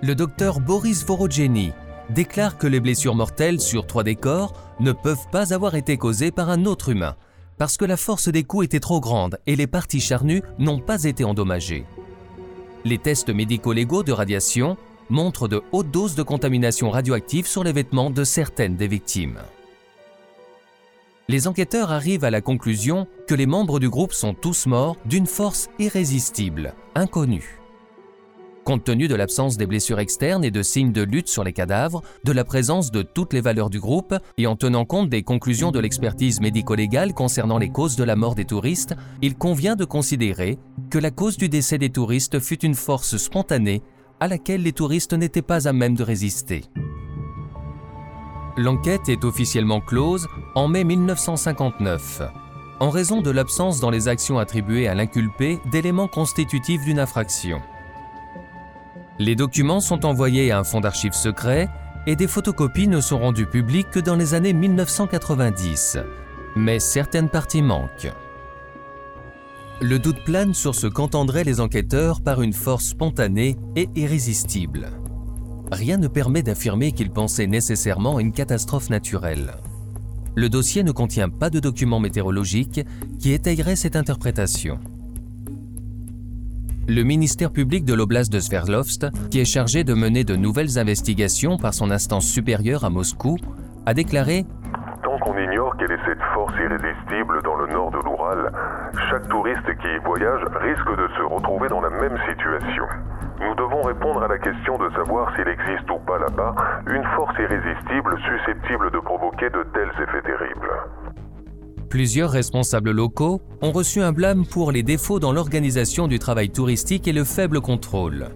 Le 0.02 0.16
docteur 0.16 0.60
Boris 0.60 1.06
Vorogeni 1.06 1.74
déclare 2.10 2.58
que 2.58 2.68
les 2.68 2.80
blessures 2.80 3.16
mortelles 3.16 3.60
sur 3.60 3.88
trois 3.88 4.04
des 4.04 4.16
corps 4.16 4.54
ne 4.80 4.92
peuvent 4.92 5.28
pas 5.32 5.54
avoir 5.54 5.76
été 5.76 5.98
causées 5.98 6.32
par 6.32 6.50
un 6.50 6.66
autre 6.66 6.90
humain, 6.90 7.16
parce 7.58 7.78
que 7.78 7.86
la 7.86 7.98
force 7.98 8.30
des 8.30 8.44
coups 8.44 8.66
était 8.66 8.80
trop 8.80 9.00
grande 9.00 9.40
et 9.46 9.56
les 9.56 9.68
parties 9.68 10.02
charnues 10.02 10.44
n'ont 10.60 10.80
pas 10.80 11.04
été 11.04 11.24
endommagées. 11.24 11.86
Les 12.84 12.98
tests 12.98 13.30
médico-légaux 13.30 14.04
de 14.04 14.12
radiation 14.12 14.78
montrent 15.10 15.48
de 15.48 15.62
hautes 15.72 15.92
doses 15.92 16.16
de 16.16 16.24
contamination 16.24 16.90
radioactive 16.90 17.48
sur 17.48 17.64
les 17.64 17.74
vêtements 17.74 18.10
de 18.10 18.24
certaines 18.24 18.76
des 18.76 18.88
victimes. 18.88 19.40
Les 21.28 21.48
enquêteurs 21.48 21.92
arrivent 21.92 22.24
à 22.24 22.30
la 22.30 22.42
conclusion 22.42 23.08
que 23.28 23.34
les 23.34 23.48
membres 23.48 23.80
du 23.80 23.90
groupe 23.90 24.14
sont 24.14 24.36
tous 24.36 24.68
morts 24.68 24.98
d'une 25.06 25.26
force 25.26 25.70
irrésistible, 25.80 26.76
inconnue. 26.94 27.65
Compte 28.66 28.84
tenu 28.84 29.08
de 29.08 29.14
l'absence 29.14 29.58
des 29.58 29.68
blessures 29.68 30.00
externes 30.00 30.44
et 30.44 30.50
de 30.50 30.64
signes 30.64 30.92
de 30.92 31.04
lutte 31.04 31.28
sur 31.28 31.44
les 31.44 31.54
cadavres, 31.54 32.02
de 32.24 32.32
la 32.32 32.44
présence 32.44 32.90
de 32.90 33.04
toutes 33.04 33.32
les 33.32 33.40
valeurs 33.40 33.70
du 33.70 33.80
groupe 33.80 34.16
et 34.40 34.48
en 34.48 34.56
tenant 34.56 34.86
compte 34.86 35.08
des 35.08 35.22
conclusions 35.22 35.70
de 35.70 35.78
l'expertise 35.78 36.42
médico-légale 36.42 37.14
concernant 37.14 37.60
les 37.60 37.70
causes 37.70 37.96
de 37.96 38.04
la 38.04 38.16
mort 38.16 38.34
des 38.34 38.46
touristes, 38.46 38.96
il 39.22 39.36
convient 39.36 39.76
de 39.76 39.86
considérer 39.86 40.58
que 40.90 40.98
la 40.98 41.12
cause 41.12 41.38
du 41.38 41.48
décès 41.48 41.78
des 41.78 41.92
touristes 41.92 42.40
fut 42.40 42.66
une 42.66 42.74
force 42.74 43.18
spontanée 43.18 43.84
à 44.20 44.28
laquelle 44.28 44.64
les 44.64 44.74
touristes 44.74 45.14
n'étaient 45.14 45.44
pas 45.44 45.68
à 45.68 45.72
même 45.72 45.96
de 45.96 46.02
résister. 46.02 46.64
L'enquête 48.58 49.10
est 49.10 49.26
officiellement 49.26 49.80
close 49.80 50.26
en 50.56 50.68
mai 50.68 50.84
1959, 50.86 52.24
en 52.80 52.90
raison 52.90 53.22
de 53.22 53.30
l'absence 53.30 53.80
dans 53.80 53.92
les 53.92 54.08
actions 54.08 54.40
attribuées 54.40 54.88
à 54.88 54.96
l'inculpé 54.96 55.60
d'éléments 55.72 56.08
constitutifs 56.08 56.84
d'une 56.84 57.00
infraction. 57.00 57.62
Les 59.18 59.36
documents 59.36 59.80
sont 59.80 60.06
envoyés 60.06 60.52
à 60.52 60.60
un 60.60 60.66
fonds 60.66 60.82
d'archives 60.82 61.14
secret 61.14 61.70
et 62.06 62.18
des 62.18 62.28
photocopies 62.28 62.90
ne 62.90 63.00
sont 63.00 63.18
rendues 63.18 63.46
publiques 63.46 63.90
que 63.90 64.00
dans 64.00 64.16
les 64.16 64.34
années 64.34 64.52
1990. 64.52 66.00
Mais 66.58 66.80
certaines 66.80 67.30
parties 67.30 67.62
manquent. 67.62 68.12
Le 69.82 70.00
doute 70.00 70.24
plane 70.26 70.54
sur 70.54 70.76
ce 70.76 70.88
qu'entendraient 70.88 71.46
les 71.46 71.62
enquêteurs 71.62 72.22
par 72.22 72.42
une 72.42 72.54
force 72.54 72.88
spontanée 72.88 73.56
et 73.78 73.88
irrésistible. 73.96 74.90
Rien 75.72 75.98
ne 75.98 76.08
permet 76.08 76.44
d'affirmer 76.44 76.92
qu'ils 76.92 77.12
pensaient 77.12 77.48
nécessairement 77.48 78.18
à 78.18 78.22
une 78.22 78.34
catastrophe 78.34 78.90
naturelle. 78.90 79.56
Le 80.36 80.50
dossier 80.50 80.84
ne 80.84 80.92
contient 80.92 81.30
pas 81.30 81.50
de 81.50 81.62
documents 81.62 82.02
météorologiques 82.02 82.82
qui 83.20 83.32
étayeraient 83.32 83.78
cette 83.78 83.96
interprétation. 83.96 84.78
Le 86.88 87.02
ministère 87.02 87.52
public 87.52 87.84
de 87.84 87.96
l'oblast 87.96 88.32
de 88.32 88.40
Sverdlovsk, 88.40 89.08
qui 89.32 89.42
est 89.42 89.52
chargé 89.52 89.84
de 89.84 89.96
mener 89.96 90.24
de 90.24 90.36
nouvelles 90.36 90.78
investigations 90.78 91.58
par 91.58 91.74
son 91.74 91.90
instance 91.90 92.26
supérieure 92.26 92.86
à 92.86 92.92
Moscou, 92.92 93.38
a 93.88 93.96
déclaré 93.96 94.46
Tant 95.02 95.18
qu'on 95.18 95.36
ignore 95.36 95.76
quelle 95.78 95.92
est 95.92 96.06
cette 96.06 96.22
force 96.36 96.54
irrésistible 96.60 97.42
dans 97.42 97.56
le 97.56 97.74
nord 97.74 97.90
de 97.90 97.98
l'Oural, 98.06 98.52
chaque 99.10 99.28
touriste 99.30 99.66
qui 99.82 99.88
y 99.88 99.98
voyage 100.06 100.42
risque 100.62 100.96
de 100.96 101.08
se 101.18 101.24
retrouver 101.24 101.70
dans 101.70 101.82
la 101.82 101.90
même 101.90 102.20
situation. 102.30 102.86
Nous 103.42 103.56
devons 103.56 103.82
répondre 103.82 104.22
à 104.22 104.28
la 104.28 104.38
question 104.38 104.78
de 104.78 104.90
savoir 104.92 105.36
s'il 105.36 105.48
existe 105.48 105.90
ou 105.90 105.98
pas 106.06 106.20
là-bas 106.20 106.54
une 106.86 107.04
force 107.16 107.36
irrésistible 107.40 108.16
susceptible 108.22 108.92
de 108.92 109.00
provoquer 109.00 109.50
de 109.50 109.66
tels 109.74 110.04
effets 110.04 110.22
terribles. 110.22 110.70
Plusieurs 111.96 112.32
responsables 112.32 112.92
locaux 112.92 113.40
ont 113.62 113.72
reçu 113.72 114.02
un 114.02 114.12
blâme 114.12 114.46
pour 114.46 114.74
les 114.74 114.84
défauts 114.84 115.22
dans 115.22 115.32
l'organisation 115.32 116.10
du 116.10 116.20
travail 116.20 116.50
touristique 116.50 117.08
et 117.08 117.14
le 117.14 117.24
faible 117.24 117.62
contrôle. 117.62 118.32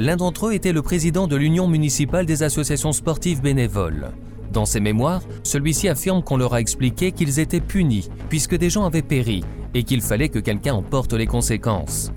L'un 0.00 0.16
d'entre 0.16 0.48
eux 0.48 0.54
était 0.54 0.72
le 0.72 0.82
président 0.82 1.28
de 1.28 1.36
l'Union 1.36 1.68
municipale 1.68 2.26
des 2.26 2.42
associations 2.42 2.90
sportives 2.90 3.40
bénévoles. 3.40 4.10
Dans 4.52 4.64
ses 4.64 4.80
mémoires, 4.80 5.22
celui-ci 5.44 5.88
affirme 5.88 6.20
qu'on 6.20 6.36
leur 6.36 6.54
a 6.54 6.60
expliqué 6.60 7.12
qu'ils 7.12 7.38
étaient 7.38 7.60
punis 7.60 8.08
puisque 8.28 8.56
des 8.56 8.70
gens 8.70 8.86
avaient 8.86 9.02
péri 9.02 9.44
et 9.72 9.84
qu'il 9.84 10.02
fallait 10.02 10.28
que 10.28 10.40
quelqu'un 10.40 10.74
en 10.74 10.82
porte 10.82 11.12
les 11.12 11.28
conséquences. 11.28 12.10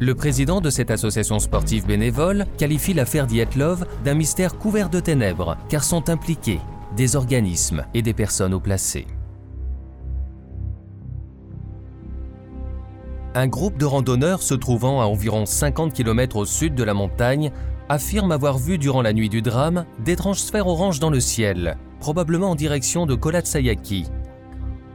Le 0.00 0.16
président 0.16 0.60
de 0.60 0.70
cette 0.70 0.90
association 0.90 1.38
sportive 1.38 1.86
bénévole 1.86 2.46
qualifie 2.58 2.94
l'affaire 2.94 3.28
Dietlov 3.28 3.86
d'un 4.04 4.14
mystère 4.14 4.58
couvert 4.58 4.90
de 4.90 4.98
ténèbres 4.98 5.56
car 5.68 5.84
sont 5.84 6.10
impliqués 6.10 6.58
des 6.96 7.14
organismes 7.14 7.84
et 7.94 8.02
des 8.02 8.12
personnes 8.12 8.54
au 8.54 8.58
placé. 8.58 9.06
Un 13.36 13.48
groupe 13.48 13.76
de 13.76 13.84
randonneurs 13.84 14.42
se 14.42 14.54
trouvant 14.54 15.02
à 15.02 15.04
environ 15.04 15.44
50 15.44 15.92
km 15.92 16.36
au 16.36 16.46
sud 16.46 16.74
de 16.74 16.82
la 16.82 16.94
montagne 16.94 17.52
affirme 17.90 18.32
avoir 18.32 18.56
vu 18.56 18.78
durant 18.78 19.02
la 19.02 19.12
nuit 19.12 19.28
du 19.28 19.42
drame 19.42 19.84
d'étranges 20.02 20.40
sphères 20.40 20.66
oranges 20.66 21.00
dans 21.00 21.10
le 21.10 21.20
ciel, 21.20 21.76
probablement 22.00 22.52
en 22.52 22.54
direction 22.54 23.04
de 23.04 23.14
Kolatsayaki. 23.14 24.06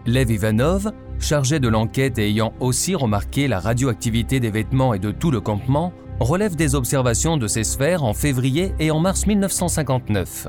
Lev 0.07 0.31
Ivanov, 0.31 0.91
chargé 1.19 1.59
de 1.59 1.67
l'enquête 1.67 2.17
et 2.17 2.29
ayant 2.29 2.51
aussi 2.59 2.95
remarqué 2.95 3.47
la 3.47 3.59
radioactivité 3.59 4.39
des 4.39 4.49
vêtements 4.49 4.95
et 4.95 4.99
de 4.99 5.11
tout 5.11 5.29
le 5.29 5.39
campement, 5.39 5.93
relève 6.19 6.55
des 6.55 6.73
observations 6.73 7.37
de 7.37 7.47
ces 7.47 7.63
sphères 7.63 8.03
en 8.03 8.15
février 8.15 8.73
et 8.79 8.89
en 8.89 8.99
mars 8.99 9.27
1959. 9.27 10.47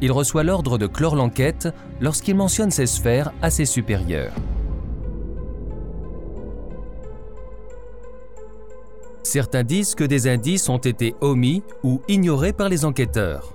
Il 0.00 0.10
reçoit 0.10 0.42
l'ordre 0.42 0.78
de 0.78 0.86
clore 0.86 1.16
l'enquête 1.16 1.68
lorsqu'il 2.00 2.34
mentionne 2.34 2.70
ces 2.70 2.86
sphères 2.86 3.32
à 3.42 3.50
ses 3.50 3.66
supérieurs. 3.66 4.32
Certains 9.22 9.64
disent 9.64 9.94
que 9.94 10.04
des 10.04 10.28
indices 10.28 10.68
ont 10.68 10.78
été 10.78 11.14
omis 11.20 11.62
ou 11.82 12.00
ignorés 12.08 12.52
par 12.52 12.68
les 12.68 12.84
enquêteurs. 12.84 13.54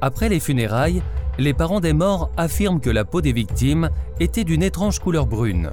Après 0.00 0.28
les 0.28 0.40
funérailles, 0.40 1.02
les 1.38 1.54
parents 1.54 1.80
des 1.80 1.92
morts 1.92 2.30
affirment 2.36 2.80
que 2.80 2.90
la 2.90 3.04
peau 3.04 3.20
des 3.20 3.32
victimes 3.32 3.90
était 4.18 4.44
d'une 4.44 4.62
étrange 4.62 4.98
couleur 4.98 5.26
brune. 5.26 5.70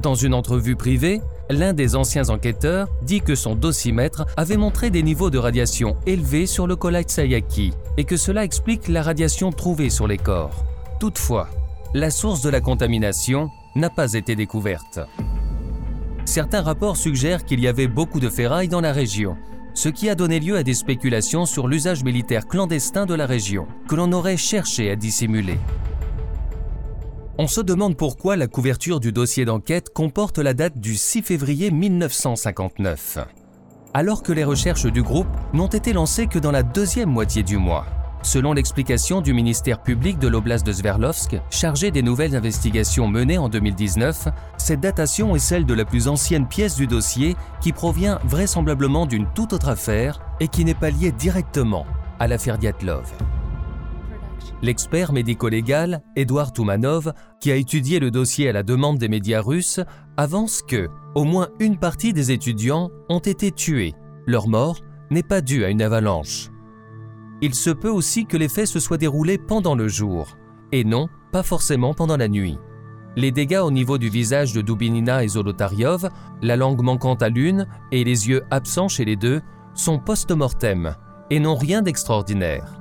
Dans 0.00 0.14
une 0.14 0.34
entrevue 0.34 0.74
privée, 0.74 1.20
l'un 1.48 1.72
des 1.72 1.94
anciens 1.94 2.28
enquêteurs 2.28 2.88
dit 3.02 3.20
que 3.20 3.34
son 3.34 3.54
dosymètre 3.54 4.26
avait 4.36 4.56
montré 4.56 4.90
des 4.90 5.02
niveaux 5.02 5.30
de 5.30 5.38
radiation 5.38 5.96
élevés 6.06 6.46
sur 6.46 6.66
le 6.66 6.76
Kolait 6.76 7.04
Sayaki 7.06 7.72
et 7.96 8.04
que 8.04 8.16
cela 8.16 8.42
explique 8.42 8.88
la 8.88 9.02
radiation 9.02 9.52
trouvée 9.52 9.90
sur 9.90 10.08
les 10.08 10.18
corps. 10.18 10.64
Toutefois, 10.98 11.48
la 11.94 12.10
source 12.10 12.42
de 12.42 12.50
la 12.50 12.60
contamination 12.60 13.50
n'a 13.76 13.90
pas 13.90 14.14
été 14.14 14.34
découverte. 14.34 15.00
Certains 16.32 16.62
rapports 16.62 16.96
suggèrent 16.96 17.44
qu'il 17.44 17.60
y 17.60 17.68
avait 17.68 17.88
beaucoup 17.88 18.18
de 18.18 18.30
ferraille 18.30 18.66
dans 18.66 18.80
la 18.80 18.94
région, 18.94 19.36
ce 19.74 19.90
qui 19.90 20.08
a 20.08 20.14
donné 20.14 20.40
lieu 20.40 20.56
à 20.56 20.62
des 20.62 20.72
spéculations 20.72 21.44
sur 21.44 21.68
l'usage 21.68 22.04
militaire 22.04 22.46
clandestin 22.46 23.04
de 23.04 23.12
la 23.12 23.26
région, 23.26 23.66
que 23.86 23.96
l'on 23.96 24.10
aurait 24.12 24.38
cherché 24.38 24.90
à 24.90 24.96
dissimuler. 24.96 25.58
On 27.36 27.46
se 27.46 27.60
demande 27.60 27.98
pourquoi 27.98 28.36
la 28.36 28.46
couverture 28.46 28.98
du 28.98 29.12
dossier 29.12 29.44
d'enquête 29.44 29.90
comporte 29.92 30.38
la 30.38 30.54
date 30.54 30.78
du 30.78 30.96
6 30.96 31.20
février 31.20 31.70
1959, 31.70 33.18
alors 33.92 34.22
que 34.22 34.32
les 34.32 34.44
recherches 34.44 34.86
du 34.86 35.02
groupe 35.02 35.28
n'ont 35.52 35.66
été 35.66 35.92
lancées 35.92 36.28
que 36.28 36.38
dans 36.38 36.50
la 36.50 36.62
deuxième 36.62 37.10
moitié 37.10 37.42
du 37.42 37.58
mois. 37.58 37.84
Selon 38.22 38.52
l'explication 38.52 39.20
du 39.20 39.34
ministère 39.34 39.82
public 39.82 40.18
de 40.20 40.28
l'oblast 40.28 40.64
de 40.64 40.72
Sverdlovsk, 40.72 41.36
chargé 41.50 41.90
des 41.90 42.02
nouvelles 42.02 42.36
investigations 42.36 43.08
menées 43.08 43.36
en 43.36 43.48
2019, 43.48 44.28
cette 44.58 44.78
datation 44.78 45.34
est 45.34 45.40
celle 45.40 45.66
de 45.66 45.74
la 45.74 45.84
plus 45.84 46.06
ancienne 46.06 46.46
pièce 46.46 46.76
du 46.76 46.86
dossier 46.86 47.34
qui 47.60 47.72
provient 47.72 48.20
vraisemblablement 48.24 49.06
d'une 49.06 49.26
toute 49.34 49.52
autre 49.52 49.68
affaire 49.68 50.20
et 50.38 50.46
qui 50.46 50.64
n'est 50.64 50.74
pas 50.74 50.90
liée 50.90 51.10
directement 51.10 51.84
à 52.20 52.28
l'affaire 52.28 52.58
Diatlov. 52.58 53.10
L'expert 54.62 55.12
médico-légal, 55.12 56.00
Edouard 56.14 56.52
Toumanov, 56.52 57.12
qui 57.40 57.50
a 57.50 57.56
étudié 57.56 57.98
le 57.98 58.12
dossier 58.12 58.48
à 58.48 58.52
la 58.52 58.62
demande 58.62 58.98
des 58.98 59.08
médias 59.08 59.40
russes, 59.40 59.80
avance 60.16 60.62
que 60.62 60.88
au 61.16 61.24
moins 61.24 61.48
une 61.58 61.76
partie 61.76 62.12
des 62.12 62.30
étudiants 62.30 62.90
ont 63.08 63.18
été 63.18 63.50
tués. 63.50 63.94
Leur 64.26 64.46
mort 64.46 64.78
n'est 65.10 65.24
pas 65.24 65.40
due 65.40 65.64
à 65.64 65.70
une 65.70 65.82
avalanche 65.82 66.51
il 67.42 67.54
se 67.54 67.70
peut 67.70 67.90
aussi 67.90 68.24
que 68.24 68.36
les 68.36 68.48
faits 68.48 68.68
se 68.68 68.80
soient 68.80 68.96
déroulés 68.96 69.36
pendant 69.36 69.74
le 69.74 69.88
jour, 69.88 70.38
et 70.70 70.84
non 70.84 71.08
pas 71.32 71.42
forcément 71.42 71.92
pendant 71.92 72.16
la 72.16 72.28
nuit. 72.28 72.58
Les 73.16 73.32
dégâts 73.32 73.60
au 73.62 73.70
niveau 73.70 73.98
du 73.98 74.08
visage 74.08 74.52
de 74.52 74.62
Dubinina 74.62 75.24
et 75.24 75.28
Zolotariov, 75.28 76.08
la 76.40 76.56
langue 76.56 76.82
manquante 76.82 77.22
à 77.22 77.28
l'une 77.28 77.66
et 77.90 78.04
les 78.04 78.28
yeux 78.28 78.44
absents 78.50 78.88
chez 78.88 79.04
les 79.04 79.16
deux, 79.16 79.42
sont 79.74 79.98
post-mortem 79.98 80.94
et 81.30 81.40
n'ont 81.40 81.56
rien 81.56 81.82
d'extraordinaire. 81.82 82.78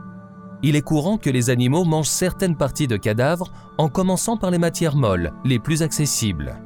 Il 0.63 0.75
est 0.75 0.81
courant 0.81 1.17
que 1.17 1.29
les 1.29 1.49
animaux 1.49 1.83
mangent 1.83 2.07
certaines 2.07 2.55
parties 2.55 2.87
de 2.87 2.97
cadavres 2.97 3.51
en 3.79 3.89
commençant 3.89 4.37
par 4.37 4.51
les 4.51 4.59
matières 4.59 4.95
molles, 4.95 5.33
les 5.43 5.57
plus 5.57 5.81
accessibles. 5.81 6.61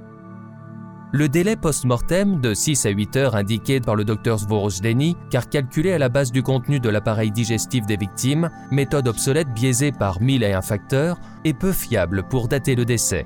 Le 1.12 1.30
délai 1.30 1.56
post-mortem 1.56 2.42
de 2.42 2.54
6 2.54 2.88
à 2.88 2.90
8 2.90 3.16
heures 3.16 3.36
indiqué 3.36 3.80
par 3.80 3.96
le 3.96 4.04
docteur 4.04 4.40
Svorojdeni, 4.40 5.16
car 5.30 5.48
calculé 5.48 5.94
à 5.94 5.98
la 5.98 6.10
base 6.10 6.32
du 6.32 6.44
contenu 6.44 6.80
de 6.80 6.90
l'appareil 6.90 7.32
digestif 7.32 7.86
des 7.86 7.96
victimes, 7.96 8.50
méthode 8.72 9.08
obsolète 9.08 9.54
biaisée 9.54 9.92
par 9.92 10.22
mille 10.22 10.44
et 10.44 10.54
un 10.54 10.62
facteurs, 10.62 11.18
est 11.46 11.54
peu 11.54 11.72
fiable 11.72 12.24
pour 12.24 12.48
dater 12.48 12.76
le 12.76 12.86
décès. 12.86 13.26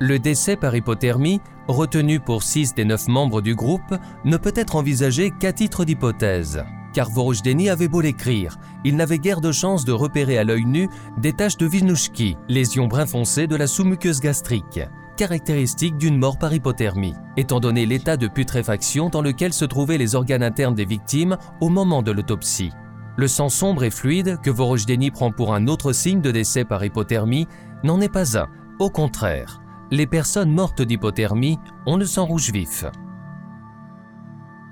Le 0.00 0.18
décès 0.18 0.56
par 0.56 0.74
hypothermie, 0.74 1.40
retenu 1.68 2.18
pour 2.20 2.42
6 2.42 2.74
des 2.74 2.86
9 2.86 3.08
membres 3.08 3.42
du 3.42 3.54
groupe, 3.54 3.94
ne 4.24 4.36
peut 4.36 4.54
être 4.56 4.76
envisagé 4.76 5.30
qu'à 5.30 5.52
titre 5.52 5.84
d'hypothèse. 5.84 6.64
Car 6.94 7.10
Vorojdeni 7.10 7.68
avait 7.68 7.86
beau 7.86 8.00
l'écrire, 8.00 8.58
il 8.82 8.96
n'avait 8.96 9.18
guère 9.18 9.40
de 9.40 9.52
chance 9.52 9.84
de 9.84 9.92
repérer 9.92 10.38
à 10.38 10.44
l'œil 10.44 10.64
nu 10.64 10.88
des 11.18 11.34
taches 11.34 11.58
de 11.58 11.66
Wisniewski, 11.66 12.36
lésions 12.48 12.88
brun 12.88 13.06
foncé 13.06 13.46
de 13.46 13.54
la 13.54 13.68
sous-muqueuse 13.68 14.20
gastrique, 14.20 14.80
caractéristique 15.20 15.98
d'une 15.98 16.16
mort 16.16 16.38
par 16.38 16.54
hypothermie, 16.54 17.12
étant 17.36 17.60
donné 17.60 17.84
l'état 17.84 18.16
de 18.16 18.26
putréfaction 18.26 19.10
dans 19.10 19.20
lequel 19.20 19.52
se 19.52 19.66
trouvaient 19.66 19.98
les 19.98 20.14
organes 20.14 20.42
internes 20.42 20.74
des 20.74 20.86
victimes 20.86 21.36
au 21.60 21.68
moment 21.68 22.00
de 22.00 22.10
l'autopsie. 22.10 22.72
Le 23.18 23.28
sang 23.28 23.50
sombre 23.50 23.84
et 23.84 23.90
fluide, 23.90 24.38
que 24.42 24.48
Vorojdeni 24.48 25.10
prend 25.10 25.30
pour 25.30 25.54
un 25.54 25.66
autre 25.66 25.92
signe 25.92 26.22
de 26.22 26.30
décès 26.30 26.64
par 26.64 26.82
hypothermie, 26.82 27.46
n'en 27.84 28.00
est 28.00 28.08
pas 28.08 28.38
un. 28.38 28.48
Au 28.78 28.88
contraire, 28.88 29.60
les 29.90 30.06
personnes 30.06 30.54
mortes 30.54 30.80
d'hypothermie 30.80 31.58
ont 31.84 31.98
le 31.98 32.06
sang 32.06 32.24
rouge 32.24 32.50
vif. 32.50 32.86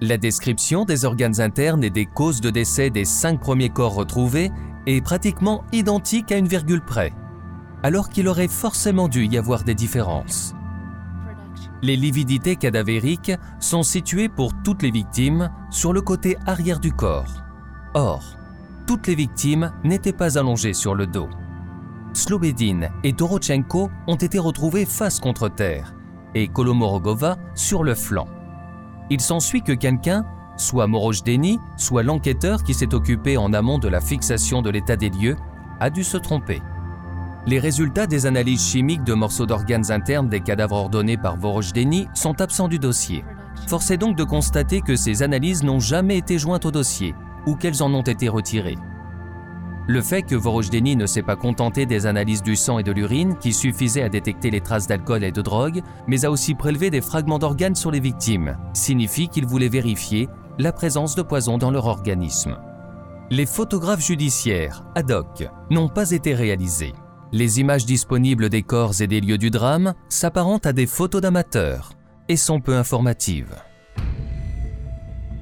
La 0.01 0.17
description 0.17 0.87
des 0.87 1.05
organes 1.05 1.43
internes 1.43 1.85
et 1.85 1.91
des 1.91 2.07
causes 2.07 2.41
de 2.41 2.49
décès 2.49 2.89
des 2.89 3.05
cinq 3.05 3.39
premiers 3.39 3.69
corps 3.69 3.97
retrouvés 3.97 4.51
est 4.87 5.05
pratiquement 5.05 5.63
identique 5.73 6.33
à 6.33 6.39
une 6.39 6.49
virgule 6.49 6.81
près 6.81 7.13
alors 7.83 8.09
qu'il 8.09 8.29
aurait 8.29 8.49
forcément 8.49 9.09
dû 9.09 9.27
y 9.27 9.39
avoir 9.39 9.65
des 9.65 9.75
différences. 9.75 10.55
Les 11.83 11.97
lividités 11.97 12.57
cadavériques 12.57 13.33
sont 13.61 13.85
situées 13.85 14.29
pour 14.29 14.53
toutes 14.65 14.83
les 14.83 14.91
victimes 14.91 15.51
sur 15.71 15.93
le 15.93 16.01
côté 16.01 16.37
arrière 16.47 16.81
du 16.81 16.93
corps. 16.93 17.45
Or, 17.95 18.37
toutes 18.87 19.07
les 19.07 19.15
victimes 19.15 19.73
n'étaient 19.85 20.13
pas 20.13 20.39
allongées 20.39 20.73
sur 20.73 20.95
le 20.95 21.07
dos. 21.07 21.29
Slobedin 22.15 22.89
et 23.05 23.13
Dorochenko 23.13 23.91
ont 24.09 24.17
été 24.17 24.39
retrouvés 24.39 24.87
face 24.87 25.21
contre 25.21 25.49
terre 25.49 25.95
et 26.35 26.49
Kolomorogova 26.49 27.37
sur 27.55 27.85
le 27.85 27.95
flanc. 27.95 28.27
Il 29.11 29.21
s'ensuit 29.21 29.63
que 29.63 29.73
quelqu'un, 29.73 30.25
soit 30.57 30.87
Morojdeni, 30.87 31.61
soit 31.77 32.03
l'enquêteur 32.03 32.65
qui 32.65 32.75
s'est 32.75 32.93
occupé 32.93 33.37
en 33.37 33.53
amont 33.53 33.79
de 33.79 33.89
la 33.89 34.01
fixation 34.01 34.63
de 34.63 34.71
l'état 34.71 34.97
des 34.97 35.11
lieux, 35.11 35.37
a 35.81 35.91
dû 35.91 36.03
se 36.03 36.17
tromper. 36.17 36.61
Les 37.47 37.59
résultats 37.59 38.07
des 38.07 38.27
analyses 38.27 38.67
chimiques 38.67 39.05
de 39.05 39.15
morceaux 39.15 39.47
d'organes 39.47 39.91
internes 39.91 40.29
des 40.29 40.41
cadavres 40.41 40.77
ordonnés 40.77 41.17
par 41.17 41.37
Vorojdeni 41.37 42.09
sont 42.15 42.41
absents 42.41 42.69
du 42.69 42.79
dossier. 42.79 43.25
Force 43.67 43.91
est 43.91 43.97
donc 43.97 44.17
de 44.17 44.25
constater 44.25 44.81
que 44.81 44.97
ces 44.97 45.23
analyses 45.23 45.63
n'ont 45.63 45.81
jamais 45.81 46.19
été 46.19 46.39
jointes 46.39 46.67
au 46.67 46.71
dossier 46.71 47.15
ou 47.47 47.55
qu'elles 47.55 47.83
en 47.83 47.93
ont 47.95 48.03
été 48.03 48.29
retirées. 48.29 48.77
Le 49.87 50.03
fait 50.03 50.21
que 50.21 50.35
Vorojdeni 50.35 50.97
ne 50.97 51.07
s'est 51.07 51.23
pas 51.23 51.37
contenté 51.37 51.87
des 51.87 52.05
analyses 52.05 52.43
du 52.43 52.57
sang 52.57 52.79
et 52.79 52.83
de 52.83 52.93
l'urine 52.93 53.39
qui 53.39 53.55
suffisaient 53.55 54.03
à 54.03 54.11
détecter 54.11 54.51
les 54.51 54.61
traces 54.61 54.87
d'alcool 54.87 55.25
et 55.25 55.33
de 55.33 55.41
drogue, 55.41 55.81
mais 56.07 56.27
a 56.27 56.31
aussi 56.31 56.55
prélevé 56.55 56.91
des 56.91 57.01
fragments 57.01 57.39
d'organes 57.39 57.75
sur 57.75 57.91
les 57.91 58.01
victimes, 58.01 58.59
signifie 58.75 59.29
qu'il 59.29 59.47
voulait 59.47 59.71
vérifier 59.71 60.29
la 60.59 60.73
présence 60.73 61.15
de 61.15 61.23
poison 61.23 61.57
dans 61.57 61.71
leur 61.71 61.87
organisme. 61.87 62.59
Les 63.31 63.47
photographes 63.47 64.05
judiciaires, 64.05 64.85
ad 64.95 65.11
hoc, 65.11 65.49
n'ont 65.71 65.89
pas 65.89 66.11
été 66.11 66.35
réalisés. 66.35 66.93
Les 67.31 67.61
images 67.61 67.85
disponibles 67.85 68.49
des 68.49 68.63
corps 68.63 69.03
et 69.03 69.07
des 69.07 69.21
lieux 69.21 69.37
du 69.37 69.51
drame 69.51 69.93
s'apparentent 70.09 70.65
à 70.65 70.73
des 70.73 70.87
photos 70.87 71.21
d'amateurs 71.21 71.93
et 72.31 72.37
sont 72.37 72.61
peu 72.61 72.75
informatives. 72.75 73.55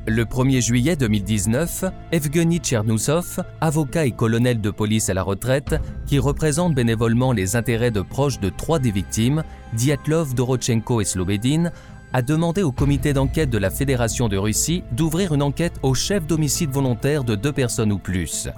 Le 0.08 0.24
1er 0.24 0.60
juillet 0.60 0.96
2019, 0.96 1.84
Evgeny 2.10 2.58
Tchernousov, 2.58 3.40
avocat 3.60 4.06
et 4.06 4.10
colonel 4.10 4.60
de 4.60 4.70
police 4.70 5.10
à 5.10 5.14
la 5.14 5.22
retraite, 5.22 5.76
qui 6.06 6.18
représente 6.18 6.74
bénévolement 6.74 7.32
les 7.32 7.54
intérêts 7.54 7.90
de 7.92 8.02
proches 8.02 8.40
de 8.40 8.48
trois 8.48 8.80
des 8.80 8.90
victimes, 8.90 9.44
Diatlov, 9.74 10.34
Dorochenko 10.34 11.00
et 11.00 11.04
Slobedin, 11.04 11.70
a 12.12 12.22
demandé 12.22 12.62
au 12.62 12.72
comité 12.72 13.12
d'enquête 13.12 13.50
de 13.50 13.58
la 13.58 13.70
Fédération 13.70 14.28
de 14.28 14.36
Russie 14.36 14.82
d'ouvrir 14.92 15.34
une 15.34 15.42
enquête 15.42 15.74
au 15.82 15.94
chef 15.94 16.26
d'homicide 16.26 16.70
volontaire 16.70 17.22
de 17.22 17.36
deux 17.36 17.52
personnes 17.52 17.92
ou 17.92 17.98
plus. 17.98 18.48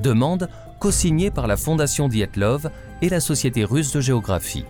Demande 0.00 0.48
co-signé 0.78 1.30
par 1.30 1.46
la 1.46 1.56
Fondation 1.56 2.08
Dietlov 2.08 2.70
et 3.02 3.08
la 3.08 3.20
Société 3.20 3.64
russe 3.64 3.92
de 3.92 4.00
géographie. 4.00 4.64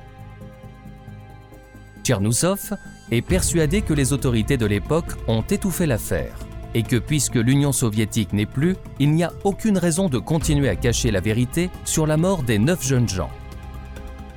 Tchernousov 2.03 2.75
est 3.11 3.23
persuadé 3.23 3.83
que 3.83 3.95
les 3.95 4.13
autorités 4.13 4.57
de 4.57 4.67
l'époque 4.67 5.13
ont 5.29 5.43
étouffé 5.43 5.87
l'affaire 5.87 6.37
et 6.75 6.83
que 6.83 6.97
puisque 6.97 7.37
l'Union 7.37 7.73
soviétique 7.73 8.33
n'est 8.33 8.47
plus, 8.47 8.77
il 8.99 9.13
n'y 9.13 9.25
a 9.25 9.33
aucune 9.45 9.79
raison 9.79 10.09
de 10.09 10.19
continuer 10.19 10.69
à 10.69 10.77
cacher 10.77 11.11
la 11.11 11.21
vérité 11.21 11.71
sur 11.85 12.07
la 12.07 12.17
mort 12.17 12.43
des 12.43 12.59
neuf 12.59 12.87
jeunes 12.87 13.09
gens. 13.09 13.31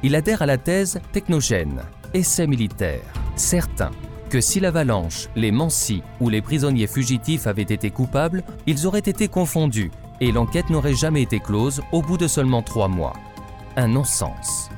Il 0.04 0.16
adhère 0.16 0.42
à 0.42 0.46
la 0.46 0.58
thèse 0.58 1.02
technogène, 1.12 1.82
essai 2.14 2.48
militaire, 2.48 3.02
certain 3.36 3.92
que 4.30 4.42
si 4.42 4.60
l'avalanche, 4.60 5.28
les 5.36 5.52
mansis 5.52 6.04
ou 6.22 6.30
les 6.30 6.42
prisonniers 6.42 6.88
fugitifs 6.88 7.48
avaient 7.48 7.64
été 7.64 7.90
coupables, 7.90 8.44
ils 8.68 8.86
auraient 8.86 9.00
été 9.00 9.28
confondus 9.28 9.92
et 10.22 10.32
l'enquête 10.32 10.70
n'aurait 10.70 10.94
jamais 10.94 11.22
été 11.22 11.40
close 11.40 11.82
au 11.92 12.02
bout 12.02 12.18
de 12.18 12.28
seulement 12.28 12.62
trois 12.62 12.88
mois. 12.88 13.14
Un 13.76 13.88
non-sens. 13.88 14.70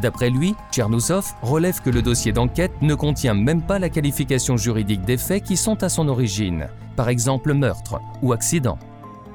D'après 0.00 0.30
lui, 0.30 0.54
Tchernousov 0.72 1.34
relève 1.42 1.80
que 1.80 1.90
le 1.90 2.02
dossier 2.02 2.32
d'enquête 2.32 2.82
ne 2.82 2.94
contient 2.94 3.34
même 3.34 3.62
pas 3.62 3.78
la 3.78 3.88
qualification 3.88 4.56
juridique 4.56 5.02
des 5.02 5.16
faits 5.16 5.44
qui 5.44 5.56
sont 5.56 5.82
à 5.82 5.88
son 5.88 6.08
origine, 6.08 6.68
par 6.96 7.08
exemple 7.08 7.54
meurtre 7.54 8.00
ou 8.22 8.32
accident, 8.32 8.78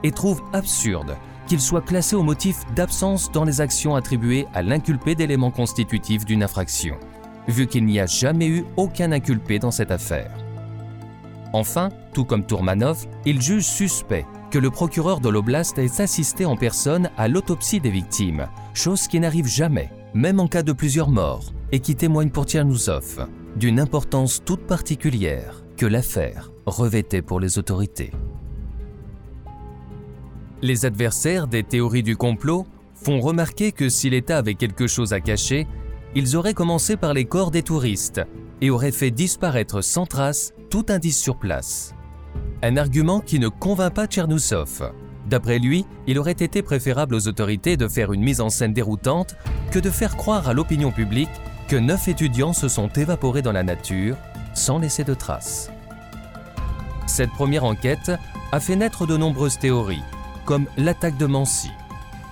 et 0.04 0.12
trouve 0.12 0.42
absurde 0.54 1.16
qu'il 1.48 1.60
soit 1.60 1.82
classé 1.82 2.16
au 2.16 2.24
motif 2.24 2.64
d'absence 2.76 3.32
dans 3.32 3.44
les 3.44 3.60
actions 3.62 3.96
attribuées 3.96 4.48
à 4.54 4.62
l'inculpé 4.62 5.16
d'éléments 5.16 5.52
constitutifs 5.52 6.26
d'une 6.26 6.44
infraction, 6.44 6.96
vu 7.48 7.66
qu'il 7.66 7.86
n'y 7.86 8.00
a 8.00 8.06
jamais 8.06 8.48
eu 8.48 8.66
aucun 8.78 9.12
inculpé 9.12 9.58
dans 9.58 9.72
cette 9.72 9.92
affaire. 9.92 10.32
Enfin, 11.54 11.90
tout 12.14 12.26
comme 12.26 12.46
Tourmanov, 12.46 13.06
il 13.26 13.42
juge 13.42 13.66
suspect 13.66 14.26
que 14.52 14.60
le 14.60 14.70
procureur 14.70 15.20
de 15.20 15.30
l'oblast 15.30 15.78
ait 15.78 16.02
assisté 16.02 16.46
en 16.46 16.56
personne 16.56 17.10
à 17.18 17.28
l'autopsie 17.28 17.80
des 17.80 17.90
victimes, 17.90 18.48
chose 18.74 19.08
qui 19.08 19.20
n'arrive 19.20 19.48
jamais, 19.48 19.90
même 20.14 20.40
en 20.40 20.48
cas 20.48 20.64
de 20.64 20.74
plusieurs 20.74 21.10
morts, 21.10 21.54
et 21.72 21.80
qui 21.80 21.96
témoigne 21.96 22.30
pour 22.30 22.46
Tchernousov 22.46 23.28
d'une 23.56 23.80
importance 23.80 24.42
toute 24.46 24.66
particulière 24.68 25.64
que 25.76 25.86
l'affaire 25.86 26.52
revêtait 26.66 27.22
pour 27.22 27.40
les 27.40 27.58
autorités. 27.58 28.12
Les 30.62 30.86
adversaires 30.86 31.48
des 31.48 31.64
théories 31.64 32.04
du 32.04 32.16
complot 32.16 32.68
font 32.96 33.22
remarquer 33.22 33.72
que 33.72 33.90
si 33.90 34.10
l'État 34.10 34.38
avait 34.38 34.56
quelque 34.56 34.88
chose 34.88 35.14
à 35.14 35.22
cacher, 35.22 35.68
ils 36.16 36.36
auraient 36.36 36.54
commencé 36.54 36.98
par 36.98 37.14
les 37.14 37.26
corps 37.26 37.52
des 37.52 37.64
touristes 37.64 38.22
et 38.62 38.70
auraient 38.70 38.92
fait 38.92 39.12
disparaître 39.12 39.82
sans 39.82 40.06
trace 40.06 40.54
tout 40.70 40.86
indice 40.90 41.20
sur 41.20 41.38
place. 41.38 41.94
Un 42.62 42.78
argument 42.78 43.20
qui 43.20 43.40
ne 43.40 43.48
convainc 43.48 43.94
pas 43.94 44.08
Tchernousov. 44.08 44.92
D'après 45.28 45.60
lui, 45.60 45.86
il 46.08 46.18
aurait 46.18 46.32
été 46.32 46.62
préférable 46.62 47.16
aux 47.16 47.28
autorités 47.28 47.78
de 47.78 47.88
faire 47.88 48.12
une 48.12 48.24
mise 48.24 48.42
en 48.42 48.50
scène 48.50 48.74
déroutante 48.74 49.36
que 49.72 49.80
de 49.80 49.90
faire 49.90 50.18
croire 50.18 50.48
à 50.48 50.54
l'opinion 50.54 50.92
publique 50.92 51.30
que 51.68 51.76
neuf 51.76 52.08
étudiants 52.08 52.54
se 52.54 52.68
sont 52.68 52.90
évaporés 52.90 53.44
dans 53.44 53.52
la 53.52 53.64
nature 53.64 54.16
sans 54.56 54.80
laisser 54.80 55.04
de 55.04 55.14
traces. 55.14 55.72
Cette 57.06 57.32
première 57.32 57.64
enquête 57.64 58.12
a 58.52 58.60
fait 58.60 58.76
naître 58.76 59.06
de 59.06 59.18
nombreuses 59.18 59.60
théories, 59.60 60.04
comme 60.46 60.66
l'attaque 60.78 61.18
de 61.18 61.28
Mansi. 61.28 61.70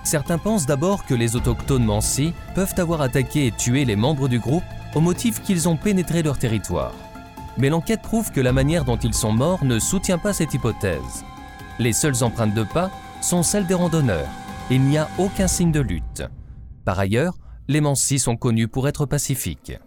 Certains 0.08 0.38
pensent 0.38 0.64
d'abord 0.64 1.04
que 1.04 1.12
les 1.12 1.36
autochtones 1.36 1.84
Mansi 1.84 2.32
peuvent 2.54 2.72
avoir 2.78 3.02
attaqué 3.02 3.46
et 3.46 3.52
tué 3.52 3.84
les 3.84 3.94
membres 3.94 4.26
du 4.26 4.38
groupe 4.38 4.64
au 4.94 5.00
motif 5.00 5.42
qu'ils 5.42 5.68
ont 5.68 5.76
pénétré 5.76 6.22
leur 6.22 6.38
territoire. 6.38 6.94
Mais 7.58 7.68
l'enquête 7.68 8.00
prouve 8.00 8.32
que 8.32 8.40
la 8.40 8.54
manière 8.54 8.86
dont 8.86 8.96
ils 8.96 9.12
sont 9.12 9.32
morts 9.32 9.66
ne 9.66 9.78
soutient 9.78 10.16
pas 10.16 10.32
cette 10.32 10.54
hypothèse. 10.54 11.26
Les 11.78 11.92
seules 11.92 12.24
empreintes 12.24 12.54
de 12.54 12.62
pas 12.62 12.90
sont 13.20 13.42
celles 13.42 13.66
des 13.66 13.74
randonneurs. 13.74 14.30
Il 14.70 14.80
n'y 14.80 14.96
a 14.96 15.10
aucun 15.18 15.46
signe 15.46 15.72
de 15.72 15.80
lutte. 15.80 16.22
Par 16.86 16.98
ailleurs, 16.98 17.36
les 17.68 17.82
Mansi 17.82 18.18
sont 18.18 18.38
connus 18.38 18.68
pour 18.68 18.88
être 18.88 19.04
pacifiques. 19.04 19.78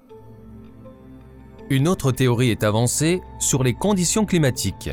Une 1.71 1.88
autre 1.88 2.12
théorie 2.12 2.51
est 2.51 2.63
avancée 2.63 3.21
sur 3.39 3.63
les 3.63 3.73
conditions 3.73 4.27
climatiques. 4.27 4.91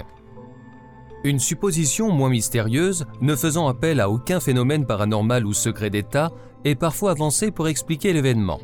Une 1.25 1.41
supposition 1.41 2.11
moins 2.13 2.31
mystérieuse, 2.31 3.05
ne 3.21 3.35
faisant 3.35 3.67
appel 3.67 4.01
à 4.01 4.09
aucun 4.09 4.39
phénomène 4.39 4.87
paranormal 4.87 5.45
ou 5.45 5.53
secret 5.53 5.91
d'État, 5.91 6.31
est 6.65 6.77
parfois 6.77 7.11
avancée 7.11 7.51
pour 7.51 7.69
expliquer 7.69 8.13
l'événement. 8.13 8.61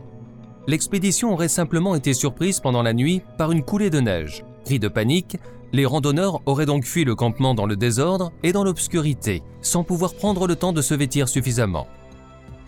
L'expédition 0.66 1.32
aurait 1.32 1.48
simplement 1.48 1.94
été 1.94 2.14
surprise 2.14 2.60
pendant 2.60 2.82
la 2.82 2.92
nuit 2.92 3.22
par 3.38 3.50
une 3.50 3.64
coulée 3.64 3.90
de 3.90 4.00
neige. 4.00 4.44
Cri 4.64 4.78
de 4.78 4.88
panique, 4.88 5.36
les 5.72 5.84
randonneurs 5.84 6.40
auraient 6.46 6.64
donc 6.64 6.84
fui 6.84 7.04
le 7.04 7.16
campement 7.16 7.54
dans 7.54 7.66
le 7.66 7.76
désordre 7.76 8.30
et 8.44 8.52
dans 8.52 8.62
l'obscurité, 8.62 9.42
sans 9.60 9.82
pouvoir 9.82 10.14
prendre 10.14 10.46
le 10.46 10.54
temps 10.54 10.72
de 10.72 10.80
se 10.80 10.94
vêtir 10.94 11.28
suffisamment. 11.28 11.88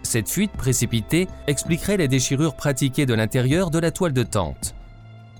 Cette 0.02 0.28
fuite 0.28 0.52
précipitée 0.52 1.28
expliquerait 1.46 1.96
les 1.96 2.08
déchirures 2.08 2.56
pratiquées 2.56 3.06
de 3.06 3.14
l'intérieur 3.14 3.70
de 3.70 3.78
la 3.78 3.92
toile 3.92 4.12
de 4.12 4.24
tente. 4.24 4.74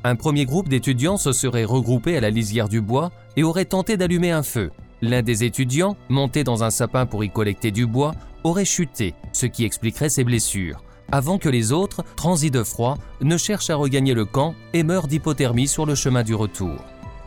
Un 0.05 0.15
premier 0.15 0.45
groupe 0.45 0.69
d'étudiants 0.69 1.17
se 1.17 1.33
serait 1.33 1.65
regroupé 1.65 2.17
à 2.17 2.21
la 2.21 2.31
lisière 2.31 2.69
du 2.69 2.81
bois 2.81 3.11
et 3.37 3.42
aurait 3.42 3.64
tenté 3.64 3.96
d'allumer 3.96 4.31
un 4.31 4.42
feu. 4.42 4.70
L'un 5.03 5.22
des 5.22 5.44
étudiants, 5.44 5.96
monté 6.09 6.44
dans 6.44 6.64
un 6.64 6.70
sapin 6.70 7.07
pour 7.07 7.22
y 7.25 7.31
collecter 7.31 7.70
du 7.70 7.87
bois, 7.87 8.14
aurait 8.44 8.64
chuté, 8.64 9.14
ce 9.33 9.46
qui 9.46 9.64
expliquerait 9.64 10.09
ses 10.09 10.25
blessures, 10.25 10.83
avant 11.12 11.38
que 11.38 11.49
les 11.49 11.72
autres, 11.72 12.03
transis 12.16 12.51
de 12.51 12.62
froid, 12.62 12.96
ne 13.20 13.37
cherchent 13.37 13.70
à 13.70 13.77
regagner 13.77 14.14
le 14.14 14.25
camp 14.25 14.55
et 14.72 14.83
meurent 14.83 15.09
d'hypothermie 15.09 15.68
sur 15.68 15.87
le 15.87 15.94
chemin 15.94 16.22
du 16.22 16.35
retour 16.35 16.77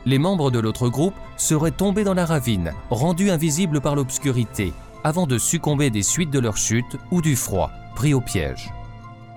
les 0.06 0.20
membres 0.20 0.52
de 0.52 0.60
l'autre 0.60 0.90
groupe 0.90 1.14
seraient 1.38 1.72
tombés 1.72 2.04
dans 2.04 2.14
la 2.14 2.26
ravine, 2.26 2.74
rendus 2.90 3.32
invisibles 3.32 3.82
par 3.82 3.96
l'obscurité, 3.96 4.74
avant 5.04 5.28
de 5.28 5.38
succomber 5.38 5.90
des 5.90 6.04
suites 6.04 6.32
de 6.32 6.40
leur 6.40 6.58
chute 6.58 6.98
ou 7.12 7.22
du 7.22 7.36
froid, 7.36 7.72
pris 7.96 8.14
au 8.14 8.22
piège. 8.22 8.72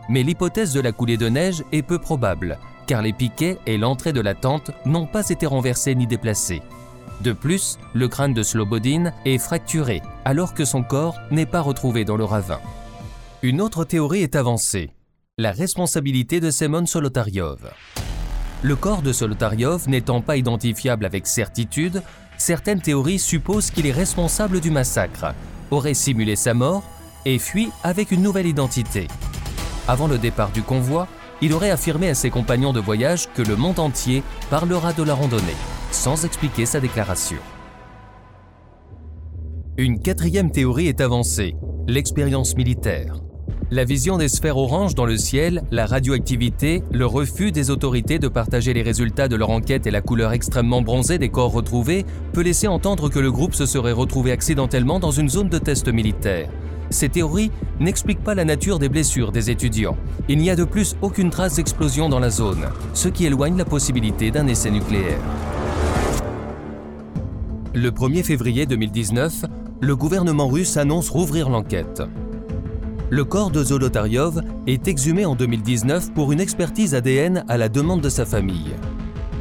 Mais 0.08 0.22
l'hypothèse 0.22 0.72
de 0.72 0.80
la 0.80 0.92
coulée 0.92 1.16
de 1.16 1.28
neige 1.28 1.62
est 1.72 1.82
peu 1.82 1.98
probable, 1.98 2.58
car 2.86 3.02
les 3.02 3.12
piquets 3.12 3.58
et 3.66 3.78
l'entrée 3.78 4.12
de 4.12 4.20
la 4.20 4.34
tente 4.34 4.70
n'ont 4.84 5.06
pas 5.06 5.28
été 5.28 5.46
renversés 5.46 5.94
ni 5.94 6.06
déplacés. 6.06 6.62
De 7.20 7.32
plus, 7.32 7.78
le 7.94 8.08
crâne 8.08 8.34
de 8.34 8.42
Slobodin 8.42 9.12
est 9.24 9.38
fracturé, 9.38 10.02
alors 10.24 10.54
que 10.54 10.64
son 10.64 10.82
corps 10.82 11.16
n'est 11.30 11.46
pas 11.46 11.60
retrouvé 11.60 12.04
dans 12.04 12.16
le 12.16 12.24
ravin. 12.24 12.60
Une 13.42 13.60
autre 13.60 13.84
théorie 13.84 14.22
est 14.22 14.36
avancée, 14.36 14.90
la 15.38 15.52
responsabilité 15.52 16.40
de 16.40 16.50
Semon 16.50 16.86
Solotariov. 16.86 17.70
Le 18.62 18.76
corps 18.76 19.02
de 19.02 19.12
Solotariov 19.12 19.88
n'étant 19.88 20.20
pas 20.20 20.36
identifiable 20.36 21.04
avec 21.04 21.26
certitude, 21.26 22.02
certaines 22.38 22.80
théories 22.80 23.18
supposent 23.18 23.70
qu'il 23.70 23.86
est 23.86 23.92
responsable 23.92 24.60
du 24.60 24.70
massacre, 24.70 25.34
aurait 25.70 25.94
simulé 25.94 26.36
sa 26.36 26.54
mort 26.54 26.84
et 27.24 27.38
fui 27.38 27.70
avec 27.82 28.10
une 28.10 28.22
nouvelle 28.22 28.46
identité. 28.46 29.08
Avant 29.88 30.06
le 30.06 30.18
départ 30.18 30.50
du 30.50 30.62
convoi, 30.62 31.08
il 31.42 31.52
aurait 31.52 31.70
affirmé 31.70 32.08
à 32.08 32.14
ses 32.14 32.30
compagnons 32.30 32.72
de 32.72 32.80
voyage 32.80 33.28
que 33.34 33.42
le 33.42 33.56
monde 33.56 33.80
entier 33.80 34.22
parlera 34.48 34.92
de 34.92 35.02
la 35.02 35.12
randonnée, 35.12 35.56
sans 35.90 36.24
expliquer 36.24 36.64
sa 36.64 36.78
déclaration. 36.80 37.38
Une 39.76 40.00
quatrième 40.00 40.52
théorie 40.52 40.86
est 40.86 41.00
avancée, 41.00 41.56
l'expérience 41.88 42.56
militaire. 42.56 43.16
La 43.72 43.84
vision 43.84 44.18
des 44.18 44.28
sphères 44.28 44.58
oranges 44.58 44.94
dans 44.94 45.06
le 45.06 45.16
ciel, 45.16 45.62
la 45.70 45.86
radioactivité, 45.86 46.84
le 46.92 47.06
refus 47.06 47.52
des 47.52 47.70
autorités 47.70 48.18
de 48.18 48.28
partager 48.28 48.74
les 48.74 48.82
résultats 48.82 49.28
de 49.28 49.36
leur 49.36 49.50
enquête 49.50 49.86
et 49.86 49.90
la 49.90 50.02
couleur 50.02 50.32
extrêmement 50.32 50.82
bronzée 50.82 51.18
des 51.18 51.30
corps 51.30 51.52
retrouvés 51.52 52.04
peut 52.34 52.42
laisser 52.42 52.68
entendre 52.68 53.08
que 53.08 53.18
le 53.18 53.32
groupe 53.32 53.54
se 53.54 53.66
serait 53.66 53.92
retrouvé 53.92 54.30
accidentellement 54.30 55.00
dans 55.00 55.10
une 55.10 55.30
zone 55.30 55.48
de 55.48 55.58
test 55.58 55.88
militaire. 55.88 56.50
Ces 56.92 57.08
théories 57.08 57.50
n'expliquent 57.80 58.22
pas 58.22 58.34
la 58.34 58.44
nature 58.44 58.78
des 58.78 58.88
blessures 58.88 59.32
des 59.32 59.50
étudiants. 59.50 59.96
Il 60.28 60.38
n'y 60.38 60.50
a 60.50 60.56
de 60.56 60.64
plus 60.64 60.94
aucune 61.02 61.30
trace 61.30 61.56
d'explosion 61.56 62.08
dans 62.08 62.20
la 62.20 62.30
zone, 62.30 62.66
ce 62.94 63.08
qui 63.08 63.26
éloigne 63.26 63.56
la 63.56 63.64
possibilité 63.64 64.30
d'un 64.30 64.46
essai 64.46 64.70
nucléaire. 64.70 65.18
Le 67.74 67.90
1er 67.90 68.22
février 68.22 68.66
2019, 68.66 69.46
le 69.80 69.96
gouvernement 69.96 70.48
russe 70.48 70.76
annonce 70.76 71.08
rouvrir 71.10 71.48
l'enquête 71.48 72.02
le 73.12 73.26
corps 73.26 73.50
de 73.50 73.62
Zolotaryov 73.62 74.40
est 74.66 74.88
exhumé 74.88 75.26
en 75.26 75.34
2019 75.34 76.14
pour 76.14 76.32
une 76.32 76.40
expertise 76.40 76.94
ADN 76.94 77.44
à 77.46 77.58
la 77.58 77.68
demande 77.68 78.00
de 78.00 78.08
sa 78.08 78.24
famille. 78.24 78.72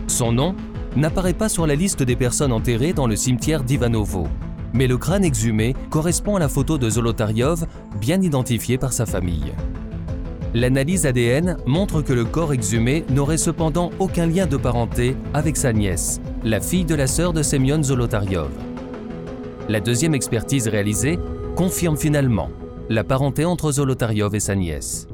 Son 0.08 0.34
nom 0.34 0.56
n'apparaît 0.98 1.34
pas 1.34 1.48
sur 1.48 1.66
la 1.66 1.76
liste 1.76 2.04
des 2.04 2.18
personnes 2.18 2.52
enterrées 2.52 2.92
dans 2.92 3.08
le 3.08 3.16
cimetière 3.16 3.64
d'Ivanovo, 3.64 4.28
mais 4.74 4.88
le 4.88 4.98
crâne 4.98 5.24
exhumé 5.24 5.76
correspond 5.90 6.36
à 6.36 6.40
la 6.40 6.50
photo 6.50 6.78
de 6.78 6.90
Zolotaryov 6.90 7.66
bien 8.00 8.22
identifiée 8.22 8.78
par 8.78 8.94
sa 8.94 9.06
famille. 9.06 9.54
L'analyse 10.54 11.06
ADN 11.06 11.58
montre 11.66 12.02
que 12.02 12.12
le 12.12 12.26
corps 12.26 12.52
exhumé 12.52 13.06
n'aurait 13.10 13.38
cependant 13.38 13.90
aucun 14.00 14.26
lien 14.26 14.48
de 14.48 14.58
parenté 14.58 15.16
avec 15.34 15.56
sa 15.56 15.72
nièce, 15.72 16.20
la 16.44 16.60
fille 16.60 16.84
de 16.84 16.96
la 16.96 17.08
sœur 17.08 17.32
de 17.32 17.42
Semyon 17.42 17.84
Zolotaryov. 17.84 18.52
La 19.70 19.80
deuxième 19.80 20.14
expertise 20.14 20.68
réalisée 20.68 21.18
confirme 21.56 21.96
finalement 21.96 22.50
la 22.90 23.06
parenté 23.06 23.46
entre 23.46 23.72
Zolotaryov 23.72 24.36
et 24.36 24.42
sa 24.42 24.56
nièce. 24.56 25.08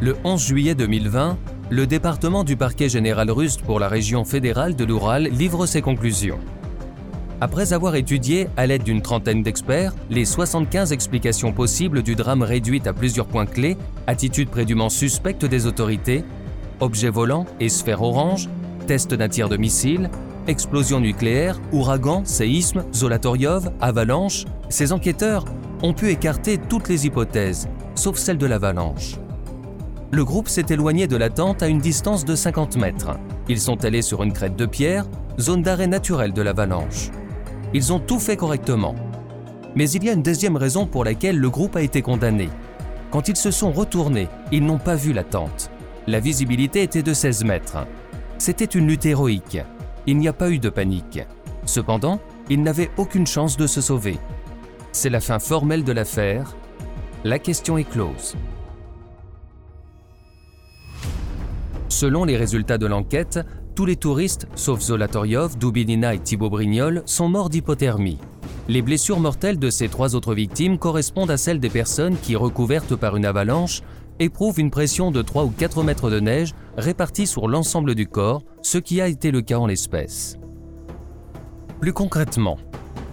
Le 0.00 0.14
11 0.22 0.40
juillet 0.40 0.74
2020, 0.76 1.36
le 1.70 1.86
département 1.86 2.44
du 2.44 2.56
parquet 2.56 2.88
général 2.88 3.30
russe 3.30 3.56
pour 3.56 3.80
la 3.80 3.88
région 3.88 4.24
fédérale 4.24 4.76
de 4.76 4.84
l'Oural 4.84 5.24
livre 5.24 5.66
ses 5.66 5.82
conclusions. 5.82 6.38
Après 7.42 7.72
avoir 7.72 7.96
étudié, 7.96 8.46
à 8.56 8.68
l'aide 8.68 8.84
d'une 8.84 9.02
trentaine 9.02 9.42
d'experts, 9.42 9.92
les 10.10 10.24
75 10.24 10.92
explications 10.92 11.52
possibles 11.52 12.04
du 12.04 12.14
drame 12.14 12.42
réduites 12.42 12.86
à 12.86 12.92
plusieurs 12.92 13.26
points 13.26 13.46
clés, 13.46 13.76
attitude 14.06 14.48
prédumment 14.48 14.90
suspecte 14.90 15.44
des 15.44 15.66
autorités, 15.66 16.22
objets 16.78 17.10
volants 17.10 17.46
et 17.58 17.68
sphères 17.68 18.02
orange, 18.02 18.48
test 18.86 19.12
d'un 19.12 19.28
tir 19.28 19.48
de 19.48 19.56
missile, 19.56 20.08
explosion 20.46 21.00
nucléaire, 21.00 21.60
ouragan, 21.72 22.24
séisme, 22.24 22.84
Zolotaryov, 22.94 23.72
avalanche, 23.80 24.44
ces 24.68 24.92
enquêteurs 24.92 25.44
ont 25.82 25.94
pu 25.94 26.10
écarter 26.10 26.58
toutes 26.58 26.88
les 26.88 27.06
hypothèses, 27.06 27.68
sauf 27.96 28.18
celle 28.18 28.38
de 28.38 28.46
l'avalanche. 28.46 29.16
Le 30.12 30.24
groupe 30.24 30.46
s'est 30.46 30.66
éloigné 30.70 31.08
de 31.08 31.16
la 31.16 31.28
tente 31.28 31.64
à 31.64 31.66
une 31.66 31.80
distance 31.80 32.24
de 32.24 32.36
50 32.36 32.76
mètres. 32.76 33.18
Ils 33.48 33.60
sont 33.60 33.84
allés 33.84 34.02
sur 34.02 34.22
une 34.22 34.32
crête 34.32 34.54
de 34.54 34.66
pierre, 34.66 35.06
zone 35.40 35.62
d'arrêt 35.62 35.88
naturelle 35.88 36.34
de 36.34 36.42
l'avalanche. 36.42 37.10
Ils 37.74 37.92
ont 37.92 38.00
tout 38.00 38.18
fait 38.18 38.36
correctement. 38.36 38.94
Mais 39.74 39.90
il 39.90 40.04
y 40.04 40.10
a 40.10 40.12
une 40.12 40.22
deuxième 40.22 40.56
raison 40.56 40.86
pour 40.86 41.04
laquelle 41.04 41.38
le 41.38 41.48
groupe 41.48 41.76
a 41.76 41.82
été 41.82 42.02
condamné. 42.02 42.48
Quand 43.10 43.28
ils 43.28 43.36
se 43.36 43.50
sont 43.50 43.72
retournés, 43.72 44.28
ils 44.50 44.64
n'ont 44.64 44.78
pas 44.78 44.94
vu 44.94 45.12
la 45.12 45.24
tente. 45.24 45.70
La 46.06 46.20
visibilité 46.20 46.82
était 46.82 47.02
de 47.02 47.14
16 47.14 47.44
mètres. 47.44 47.86
C'était 48.38 48.64
une 48.64 48.88
lutte 48.88 49.06
héroïque, 49.06 49.58
il 50.06 50.18
n'y 50.18 50.28
a 50.28 50.32
pas 50.32 50.50
eu 50.50 50.58
de 50.58 50.68
panique. 50.68 51.20
Cependant, 51.64 52.20
il 52.50 52.62
n'avait 52.62 52.90
aucune 52.96 53.26
chance 53.26 53.56
de 53.56 53.66
se 53.66 53.80
sauver. 53.80 54.18
C'est 54.90 55.10
la 55.10 55.20
fin 55.20 55.38
formelle 55.38 55.84
de 55.84 55.92
l'affaire. 55.92 56.56
La 57.24 57.38
question 57.38 57.78
est 57.78 57.88
close. 57.88 58.36
Selon 61.88 62.24
les 62.24 62.36
résultats 62.36 62.78
de 62.78 62.86
l'enquête, 62.86 63.38
tous 63.74 63.86
les 63.86 63.96
touristes, 63.96 64.46
sauf 64.54 64.80
Zolotaryov, 64.80 65.58
Dubinina 65.58 66.14
et 66.14 66.18
Thibaut 66.18 66.50
Brignol, 66.50 67.02
sont 67.06 67.28
morts 67.28 67.50
d'hypothermie. 67.50 68.18
Les 68.68 68.82
blessures 68.82 69.20
mortelles 69.20 69.58
de 69.58 69.70
ces 69.70 69.88
trois 69.88 70.14
autres 70.14 70.34
victimes 70.34 70.78
correspondent 70.78 71.30
à 71.30 71.36
celles 71.36 71.60
des 71.60 71.68
personnes 71.68 72.16
qui, 72.16 72.36
recouvertes 72.36 72.96
par 72.96 73.16
une 73.16 73.24
avalanche, 73.24 73.82
éprouvent 74.18 74.60
une 74.60 74.70
pression 74.70 75.10
de 75.10 75.22
3 75.22 75.44
ou 75.44 75.50
4 75.50 75.82
mètres 75.82 76.10
de 76.10 76.20
neige 76.20 76.54
répartie 76.76 77.26
sur 77.26 77.48
l'ensemble 77.48 77.94
du 77.94 78.06
corps, 78.06 78.44
ce 78.62 78.78
qui 78.78 79.00
a 79.00 79.08
été 79.08 79.30
le 79.30 79.42
cas 79.42 79.58
en 79.58 79.66
l'espèce. 79.66 80.38
Plus 81.80 81.92
concrètement, 81.92 82.58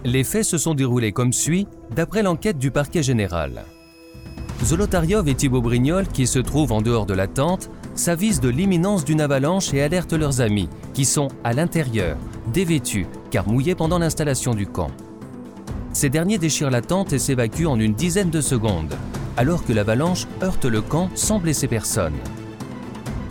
les 0.04 0.24
faits 0.24 0.44
se 0.44 0.58
sont 0.58 0.74
déroulés 0.74 1.12
comme 1.12 1.32
suit 1.32 1.66
d'après 1.94 2.22
l'enquête 2.22 2.58
du 2.58 2.70
parquet 2.70 3.02
général. 3.02 3.64
Zolotaryov 4.64 5.26
et 5.26 5.34
Thibaut 5.34 5.62
Brignol, 5.62 6.06
qui 6.06 6.26
se 6.26 6.38
trouvent 6.38 6.72
en 6.72 6.82
dehors 6.82 7.06
de 7.06 7.14
la 7.14 7.26
tente, 7.26 7.70
s'avisent 7.94 8.40
de 8.40 8.50
l'imminence 8.50 9.04
d'une 9.04 9.22
avalanche 9.22 9.72
et 9.72 9.82
alertent 9.82 10.12
leurs 10.12 10.42
amis, 10.42 10.68
qui 10.92 11.06
sont 11.06 11.28
à 11.44 11.54
l'intérieur, 11.54 12.18
dévêtus, 12.52 13.06
car 13.30 13.48
mouillés 13.48 13.74
pendant 13.74 13.98
l'installation 13.98 14.54
du 14.54 14.66
camp. 14.66 14.90
Ces 15.92 16.10
derniers 16.10 16.38
déchirent 16.38 16.70
la 16.70 16.82
tente 16.82 17.12
et 17.12 17.18
s'évacuent 17.18 17.66
en 17.66 17.80
une 17.80 17.94
dizaine 17.94 18.30
de 18.30 18.42
secondes, 18.42 18.94
alors 19.36 19.64
que 19.64 19.72
l'avalanche 19.72 20.26
heurte 20.42 20.66
le 20.66 20.82
camp 20.82 21.08
sans 21.14 21.38
blesser 21.38 21.66
personne. 21.66 22.14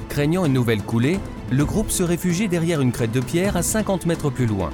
Craignant 0.10 0.46
une 0.46 0.54
nouvelle 0.54 0.82
coulée, 0.82 1.20
le 1.52 1.64
groupe 1.64 1.92
se 1.92 2.04
réfugie 2.04 2.48
derrière 2.48 2.82
une 2.82 2.92
crête 2.92 3.12
de 3.12 3.22
pierre 3.22 3.56
à 3.56 3.62
50 3.62 4.08
mètres 4.08 4.32
plus 4.32 4.48
loin. 4.48 4.72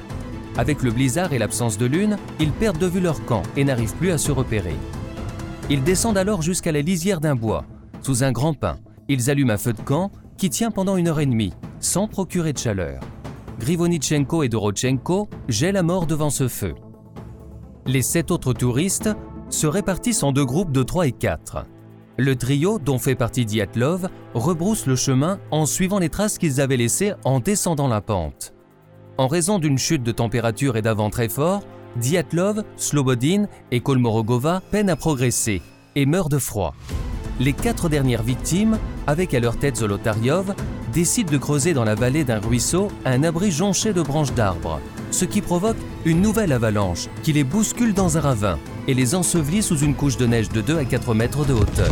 Avec 0.57 0.83
le 0.83 0.91
blizzard 0.91 1.33
et 1.33 1.37
l'absence 1.37 1.77
de 1.77 1.85
lune, 1.85 2.17
ils 2.39 2.51
perdent 2.51 2.77
de 2.77 2.87
vue 2.87 3.01
leur 3.01 3.23
camp 3.25 3.43
et 3.57 3.65
n'arrivent 3.65 3.95
plus 3.95 4.11
à 4.11 4.17
se 4.17 4.31
repérer. 4.31 4.75
Ils 5.67 5.83
descendent 5.83 6.17
alors 6.17 6.43
jusqu'à 6.43 6.71
la 6.71 6.81
lisière 6.81 7.19
d'un 7.19 7.35
bois. 7.35 7.65
Sous 8.03 8.23
un 8.23 8.31
grand 8.31 8.53
pin, 8.53 8.77
ils 9.07 9.31
allument 9.31 9.53
un 9.53 9.57
feu 9.57 9.73
de 9.73 9.81
camp 9.81 10.11
qui 10.37 10.51
tient 10.51 10.69
pendant 10.69 10.95
une 10.95 11.07
heure 11.07 11.19
et 11.19 11.25
demie, 11.25 11.53
sans 11.79 12.07
procurer 12.07 12.53
de 12.53 12.59
chaleur. 12.59 13.01
Grivonitchenko 13.59 14.43
et 14.43 14.49
Dorochenko 14.49 15.27
gèlent 15.47 15.77
à 15.77 15.83
mort 15.83 16.05
devant 16.05 16.29
ce 16.29 16.47
feu. 16.47 16.75
Les 17.87 18.03
sept 18.03 18.29
autres 18.29 18.53
touristes 18.53 19.09
se 19.49 19.65
répartissent 19.65 20.21
en 20.21 20.31
deux 20.31 20.45
groupes 20.45 20.71
de 20.71 20.83
3 20.83 21.07
et 21.07 21.11
4. 21.11 21.65
Le 22.17 22.35
trio, 22.35 22.77
dont 22.77 22.99
fait 22.99 23.15
partie 23.15 23.45
Diatlov, 23.45 24.07
rebrousse 24.35 24.85
le 24.85 24.95
chemin 24.95 25.39
en 25.49 25.65
suivant 25.65 25.99
les 25.99 26.09
traces 26.09 26.37
qu'ils 26.37 26.61
avaient 26.61 26.77
laissées 26.77 27.13
en 27.23 27.39
descendant 27.39 27.87
la 27.87 28.01
pente. 28.01 28.53
En 29.17 29.27
raison 29.27 29.57
d'une 29.57 29.77
chute 29.77 30.03
de 30.03 30.11
température 30.11 30.77
et 30.77 30.81
d'un 30.81 30.93
vent 30.93 31.09
très 31.09 31.29
fort, 31.29 31.63
Diatlov, 31.95 32.63
Slobodin 32.77 33.47
et 33.71 33.79
Kolmorogova 33.79 34.61
peinent 34.71 34.89
à 34.89 34.95
progresser 34.95 35.61
et 35.95 36.05
meurent 36.05 36.29
de 36.29 36.39
froid. 36.39 36.75
Les 37.39 37.53
quatre 37.53 37.89
dernières 37.89 38.23
victimes, 38.23 38.77
avec 39.07 39.33
à 39.33 39.39
leur 39.39 39.57
tête 39.57 39.77
Zolotaryov, 39.77 40.53
décident 40.93 41.31
de 41.31 41.37
creuser 41.37 41.73
dans 41.73 41.83
la 41.83 41.95
vallée 41.95 42.23
d'un 42.23 42.39
ruisseau 42.39 42.89
un 43.03 43.23
abri 43.23 43.51
jonché 43.51 43.91
de 43.91 44.01
branches 44.01 44.33
d'arbres, 44.33 44.79
ce 45.11 45.25
qui 45.25 45.41
provoque 45.41 45.77
une 46.05 46.21
nouvelle 46.21 46.53
avalanche 46.53 47.07
qui 47.23 47.33
les 47.33 47.43
bouscule 47.43 47.93
dans 47.93 48.17
un 48.17 48.21
ravin 48.21 48.59
et 48.87 48.93
les 48.93 49.15
ensevelit 49.15 49.63
sous 49.63 49.79
une 49.79 49.95
couche 49.95 50.17
de 50.17 50.25
neige 50.25 50.49
de 50.49 50.61
2 50.61 50.77
à 50.77 50.85
4 50.85 51.13
mètres 51.13 51.45
de 51.45 51.53
hauteur. 51.53 51.91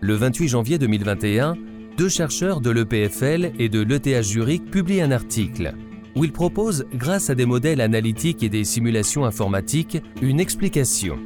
Le 0.00 0.14
28 0.14 0.48
janvier 0.48 0.78
2021, 0.78 1.56
deux 1.96 2.08
chercheurs 2.08 2.60
de 2.60 2.70
l'EPFL 2.70 3.52
et 3.58 3.68
de 3.68 3.80
l'ETH 3.80 4.22
Zurich 4.22 4.64
publient 4.70 5.00
un 5.00 5.10
article 5.12 5.74
où 6.16 6.24
ils 6.24 6.32
proposent, 6.32 6.86
grâce 6.94 7.30
à 7.30 7.34
des 7.34 7.46
modèles 7.46 7.80
analytiques 7.80 8.42
et 8.42 8.48
des 8.48 8.64
simulations 8.64 9.24
informatiques, 9.24 10.00
une 10.22 10.40
explication. 10.40 11.18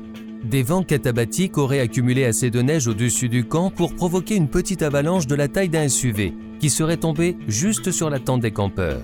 Des 0.44 0.62
vents 0.62 0.83
catabatiques 0.83 1.59
auraient 1.59 1.81
accumulé 1.81 2.24
assez 2.24 2.50
de 2.50 2.62
neige 2.62 2.87
au-dessus 2.87 3.28
du 3.28 3.44
camp 3.44 3.70
pour 3.70 3.94
provoquer 3.94 4.37
une 4.37 4.48
petite 4.48 4.83
avalanche 4.83 5.26
de 5.26 5.35
la 5.35 5.48
taille 5.48 5.68
d'un 5.68 5.88
SUV, 5.88 6.33
qui 6.59 6.70
serait 6.70 6.96
tombée 6.96 7.37
juste 7.48 7.90
sur 7.90 8.09
la 8.09 8.18
tente 8.18 8.40
des 8.40 8.52
campeurs. 8.52 9.02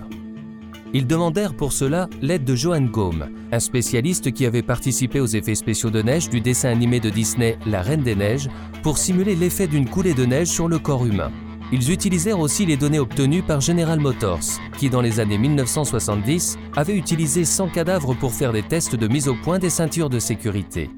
Ils 0.95 1.09
demandèrent 1.09 1.57
pour 1.57 1.73
cela 1.73 2.09
l'aide 2.23 2.45
de 2.45 2.55
Johan 2.55 2.83
Gaume, 2.83 3.27
un 3.51 3.59
spécialiste 3.59 4.33
qui 4.33 4.47
avait 4.47 4.63
participé 4.63 5.19
aux 5.19 5.27
effets 5.27 5.57
spéciaux 5.57 5.91
de 5.91 6.03
neige 6.03 6.31
du 6.31 6.41
dessin 6.41 6.69
animé 6.69 7.01
de 7.01 7.11
Disney 7.11 7.59
La 7.67 7.83
Reine 7.83 8.05
des 8.05 8.15
Neiges 8.15 8.49
pour 8.85 8.97
simuler 8.97 9.35
l'effet 9.35 9.67
d'une 9.67 9.89
coulée 9.89 10.15
de 10.15 10.25
neige 10.25 10.47
sur 10.47 10.69
le 10.69 10.79
corps 10.79 11.05
humain. 11.05 11.33
Ils 11.73 11.91
utilisèrent 11.91 12.41
aussi 12.41 12.67
les 12.67 12.77
données 12.77 12.99
obtenues 12.99 13.43
par 13.43 13.61
General 13.61 13.99
Motors, 13.99 14.61
qui 14.79 14.91
dans 14.91 15.01
les 15.01 15.19
années 15.19 15.39
1970 15.39 16.59
avait 16.77 16.97
utilisé 16.97 17.45
100 17.45 17.69
cadavres 17.69 18.15
pour 18.15 18.33
faire 18.33 18.53
des 18.53 18.63
tests 18.63 18.97
de 18.97 19.09
mise 19.09 19.29
au 19.29 19.35
point 19.35 19.59
des 19.59 19.71
ceintures 19.71 20.11
de 20.11 20.19
sécurité. 20.19 20.91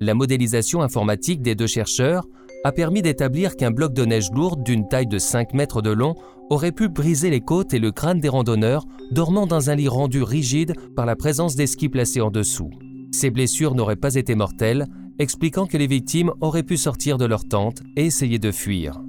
La 0.00 0.14
modélisation 0.14 0.82
informatique 0.82 1.42
des 1.42 1.54
deux 1.54 1.66
chercheurs 1.66 2.26
a 2.64 2.72
permis 2.72 3.02
d'établir 3.02 3.56
qu'un 3.56 3.70
bloc 3.70 3.92
de 3.92 4.04
neige 4.04 4.30
lourde 4.32 4.62
d'une 4.62 4.88
taille 4.88 5.06
de 5.06 5.18
5 5.18 5.52
mètres 5.52 5.82
de 5.82 5.90
long 5.90 6.14
aurait 6.48 6.72
pu 6.72 6.88
briser 6.88 7.30
les 7.30 7.40
côtes 7.40 7.74
et 7.74 7.78
le 7.78 7.92
crâne 7.92 8.20
des 8.20 8.28
randonneurs 8.28 8.86
dormant 9.10 9.46
dans 9.46 9.70
un 9.70 9.74
lit 9.74 9.88
rendu 9.88 10.22
rigide 10.22 10.74
par 10.94 11.06
la 11.06 11.16
présence 11.16 11.56
des 11.56 11.66
skis 11.66 11.88
placés 11.88 12.20
en 12.20 12.30
dessous. 12.30 12.70
Ces 13.12 13.30
blessures 13.30 13.74
n'auraient 13.74 13.96
pas 13.96 14.14
été 14.14 14.34
mortelles, 14.34 14.86
expliquant 15.18 15.66
que 15.66 15.76
les 15.76 15.86
victimes 15.86 16.32
auraient 16.40 16.62
pu 16.62 16.76
sortir 16.76 17.18
de 17.18 17.24
leur 17.24 17.46
tente 17.46 17.82
et 17.96 18.06
essayer 18.06 18.38
de 18.38 18.52
fuir. 18.52 19.02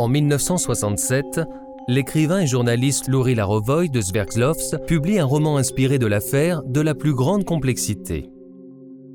En 0.00 0.08
1967, 0.08 1.42
l'écrivain 1.86 2.40
et 2.40 2.46
journaliste 2.46 3.06
Lori 3.06 3.34
Larovoy 3.34 3.90
de 3.90 4.00
Sverdlovsk 4.00 4.78
publie 4.86 5.18
un 5.18 5.26
roman 5.26 5.58
inspiré 5.58 5.98
de 5.98 6.06
l'affaire 6.06 6.62
de 6.62 6.80
la 6.80 6.94
plus 6.94 7.12
grande 7.12 7.44
complexité. 7.44 8.30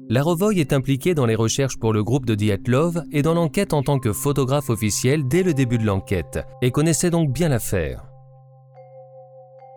Larovoy 0.09 0.59
est 0.59 0.73
impliqué 0.73 1.15
dans 1.15 1.25
les 1.25 1.33
recherches 1.33 1.79
pour 1.79 1.91
le 1.91 2.03
groupe 2.03 2.27
de 2.27 2.35
Dyatlov 2.35 3.01
et 3.11 3.23
dans 3.23 3.33
l'enquête 3.33 3.73
en 3.73 3.81
tant 3.81 3.97
que 3.97 4.13
photographe 4.13 4.69
officiel 4.69 5.27
dès 5.27 5.41
le 5.41 5.55
début 5.55 5.79
de 5.79 5.87
l'enquête 5.87 6.45
et 6.61 6.69
connaissait 6.69 7.09
donc 7.09 7.33
bien 7.33 7.49
l'affaire. 7.49 8.05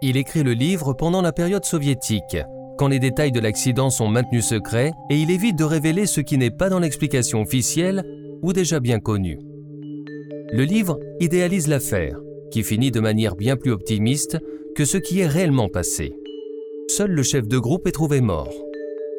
Il 0.02 0.18
écrit 0.18 0.42
le 0.42 0.52
livre 0.52 0.92
pendant 0.92 1.22
la 1.22 1.32
période 1.32 1.64
soviétique, 1.64 2.36
quand 2.76 2.88
les 2.88 2.98
détails 2.98 3.32
de 3.32 3.40
l'accident 3.40 3.88
sont 3.88 4.08
maintenus 4.08 4.44
secrets 4.44 4.92
et 5.08 5.16
il 5.16 5.30
évite 5.30 5.56
de 5.56 5.64
révéler 5.64 6.04
ce 6.04 6.20
qui 6.20 6.36
n'est 6.36 6.50
pas 6.50 6.68
dans 6.68 6.80
l'explication 6.80 7.40
officielle 7.40 8.04
ou 8.42 8.52
déjà 8.52 8.78
bien 8.78 9.00
connu. 9.00 9.38
Le 10.50 10.64
livre 10.64 10.98
idéalise 11.20 11.68
l'affaire, 11.68 12.18
qui 12.50 12.62
finit 12.62 12.90
de 12.90 13.00
manière 13.00 13.36
bien 13.36 13.56
plus 13.56 13.70
optimiste 13.70 14.38
que 14.74 14.86
ce 14.86 14.96
qui 14.96 15.20
est 15.20 15.26
réellement 15.26 15.68
passé. 15.68 16.14
Seul 16.88 17.10
le 17.10 17.22
chef 17.22 17.46
de 17.46 17.58
groupe 17.58 17.86
est 17.86 17.92
trouvé 17.92 18.22
mort. 18.22 18.54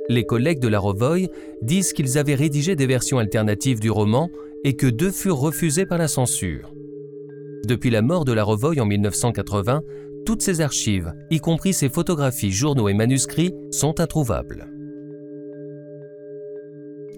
Les 0.10 0.24
collègues 0.24 0.60
de 0.60 0.68
la 0.68 0.80
Rovoy 0.80 1.28
disent 1.62 1.94
qu'ils 1.94 2.18
avaient 2.18 2.34
rédigé 2.34 2.76
des 2.76 2.88
versions 2.88 3.20
alternatives 3.20 3.80
du 3.80 3.92
roman 3.92 4.32
et 4.64 4.74
que 4.76 4.88
deux 4.88 5.12
furent 5.12 5.40
refusées 5.40 5.86
par 5.86 6.00
la 6.00 6.08
censure. 6.08 6.74
Depuis 7.64 7.92
la 7.92 8.02
mort 8.02 8.26
de 8.26 8.34
la 8.34 8.44
Rovoy 8.44 8.80
en 8.80 8.86
1980, 8.86 9.84
toutes 10.26 10.42
ses 10.42 10.62
archives, 10.62 11.14
y 11.30 11.40
compris 11.40 11.74
ses 11.74 11.90
photographies, 11.90 12.52
journaux 12.52 12.90
et 12.90 12.96
manuscrits, 12.96 13.54
sont 13.70 14.00
introuvables. 14.00 14.68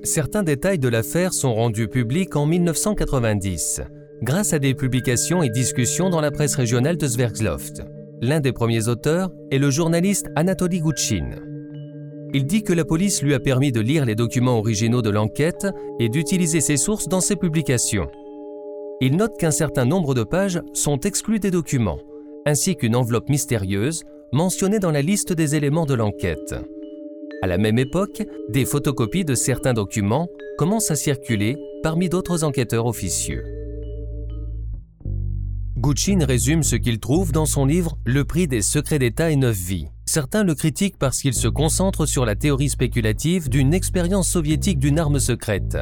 Certains 0.04 0.43
détails 0.43 0.80
de 0.80 0.89
l'affaire 0.89 1.32
sont 1.32 1.54
rendus 1.54 1.88
publics 1.88 2.36
en 2.36 2.45
1990 2.45 3.84
grâce 4.21 4.53
à 4.53 4.60
des 4.60 4.75
publications 4.75 5.41
et 5.41 5.49
discussions 5.49 6.10
dans 6.10 6.21
la 6.21 6.31
presse 6.31 6.55
régionale 6.55 6.97
de 6.97 7.07
Sverdlovsk. 7.07 7.81
L'un 8.21 8.39
des 8.39 8.51
premiers 8.51 8.88
auteurs 8.88 9.31
est 9.49 9.57
le 9.57 9.71
journaliste 9.71 10.27
Anatoly 10.36 10.79
Gouchin. 10.79 11.31
Il 12.34 12.45
dit 12.45 12.63
que 12.63 12.71
la 12.71 12.86
police 12.86 13.23
lui 13.23 13.34
a 13.34 13.39
permis 13.39 13.71
de 13.71 13.81
lire 13.81 14.05
les 14.05 14.15
documents 14.15 14.60
originaux 14.60 15.01
de 15.01 15.10
l'enquête 15.10 15.67
et 15.99 16.07
d'utiliser 16.07 16.62
ses 16.62 16.77
sources 16.77 17.07
dans 17.07 17.19
ses 17.19 17.36
publications. 17.36 18.10
Il 19.01 19.17
note 19.17 19.38
qu'un 19.38 19.51
certain 19.51 19.86
nombre 19.86 20.13
de 20.13 20.23
pages 20.23 20.62
sont 20.73 20.99
exclues 20.99 21.39
des 21.39 21.49
documents, 21.49 21.99
ainsi 22.45 22.75
qu'une 22.75 22.95
enveloppe 22.95 23.27
mystérieuse 23.27 24.03
mentionnée 24.31 24.79
dans 24.79 24.91
la 24.91 25.01
liste 25.01 25.34
des 25.34 25.55
éléments 25.55 25.88
de 25.88 25.95
l'enquête. 25.95 26.55
À 27.41 27.47
la 27.47 27.57
même 27.57 27.79
époque, 27.79 28.21
des 28.49 28.65
photocopies 28.65 29.25
de 29.25 29.34
certains 29.34 29.73
documents 29.73 30.29
commencent 30.60 30.91
à 30.91 30.95
circuler 30.95 31.57
parmi 31.81 32.07
d'autres 32.07 32.43
enquêteurs 32.43 32.86
officieux. 32.86 33.61
Gouchin 35.81 36.23
résume 36.23 36.61
ce 36.61 36.75
qu'il 36.75 36.99
trouve 36.99 37.31
dans 37.31 37.47
son 37.47 37.65
livre 37.65 37.97
Le 38.05 38.23
prix 38.23 38.47
des 38.47 38.61
secrets 38.61 38.99
d'État 38.99 39.31
et 39.31 39.35
neuf 39.35 39.57
vies. 39.57 39.87
Certains 40.05 40.43
le 40.43 40.53
critiquent 40.53 40.99
parce 40.99 41.19
qu'il 41.19 41.33
se 41.33 41.47
concentre 41.47 42.05
sur 42.05 42.23
la 42.23 42.35
théorie 42.35 42.69
spéculative 42.69 43.49
d'une 43.49 43.73
expérience 43.73 44.29
soviétique 44.29 44.77
d'une 44.77 44.99
arme 44.99 45.19
secrète. 45.19 45.79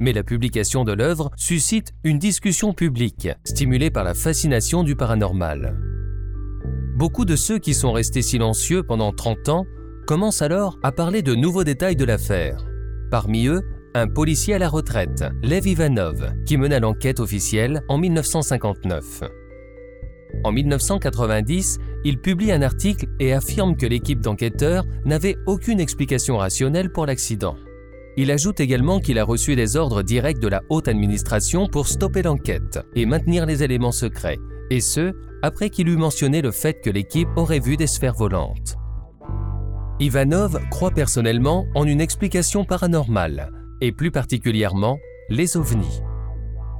Mais 0.00 0.14
la 0.14 0.22
publication 0.22 0.84
de 0.84 0.92
l'œuvre 0.92 1.30
suscite 1.36 1.92
une 2.02 2.18
discussion 2.18 2.72
publique, 2.72 3.28
stimulée 3.44 3.90
par 3.90 4.04
la 4.04 4.14
fascination 4.14 4.84
du 4.84 4.96
paranormal. 4.96 5.76
Beaucoup 6.96 7.26
de 7.26 7.36
ceux 7.36 7.58
qui 7.58 7.74
sont 7.74 7.92
restés 7.92 8.22
silencieux 8.22 8.82
pendant 8.82 9.12
30 9.12 9.50
ans 9.50 9.66
commencent 10.06 10.40
alors 10.40 10.78
à 10.82 10.92
parler 10.92 11.20
de 11.20 11.34
nouveaux 11.34 11.64
détails 11.64 11.96
de 11.96 12.06
l'affaire. 12.06 12.64
Parmi 13.10 13.48
eux, 13.48 13.60
un 13.94 14.08
policier 14.08 14.54
à 14.54 14.58
la 14.58 14.70
retraite, 14.70 15.26
Lev 15.42 15.66
Ivanov, 15.66 16.32
qui 16.46 16.56
mena 16.56 16.80
l'enquête 16.80 17.20
officielle 17.20 17.82
en 17.90 17.98
1959. 17.98 19.24
En 20.44 20.52
1990, 20.52 21.78
il 22.04 22.18
publie 22.18 22.52
un 22.52 22.62
article 22.62 23.06
et 23.20 23.32
affirme 23.32 23.76
que 23.76 23.86
l'équipe 23.86 24.20
d'enquêteurs 24.20 24.84
n'avait 25.04 25.36
aucune 25.46 25.80
explication 25.80 26.38
rationnelle 26.38 26.90
pour 26.90 27.06
l'accident. 27.06 27.56
Il 28.16 28.30
ajoute 28.30 28.60
également 28.60 29.00
qu'il 29.00 29.18
a 29.18 29.24
reçu 29.24 29.56
des 29.56 29.76
ordres 29.76 30.02
directs 30.02 30.40
de 30.40 30.48
la 30.48 30.62
haute 30.68 30.88
administration 30.88 31.66
pour 31.66 31.88
stopper 31.88 32.22
l'enquête 32.22 32.80
et 32.94 33.06
maintenir 33.06 33.46
les 33.46 33.62
éléments 33.62 33.92
secrets, 33.92 34.38
et 34.70 34.80
ce, 34.80 35.12
après 35.42 35.70
qu'il 35.70 35.88
eut 35.88 35.96
mentionné 35.96 36.42
le 36.42 36.50
fait 36.50 36.80
que 36.82 36.90
l'équipe 36.90 37.28
aurait 37.36 37.60
vu 37.60 37.76
des 37.76 37.86
sphères 37.86 38.14
volantes. 38.14 38.76
Ivanov 39.98 40.60
croit 40.70 40.90
personnellement 40.90 41.66
en 41.74 41.84
une 41.84 42.00
explication 42.00 42.64
paranormale, 42.64 43.50
et 43.80 43.92
plus 43.92 44.10
particulièrement 44.10 44.98
les 45.30 45.56
ovnis. 45.56 46.02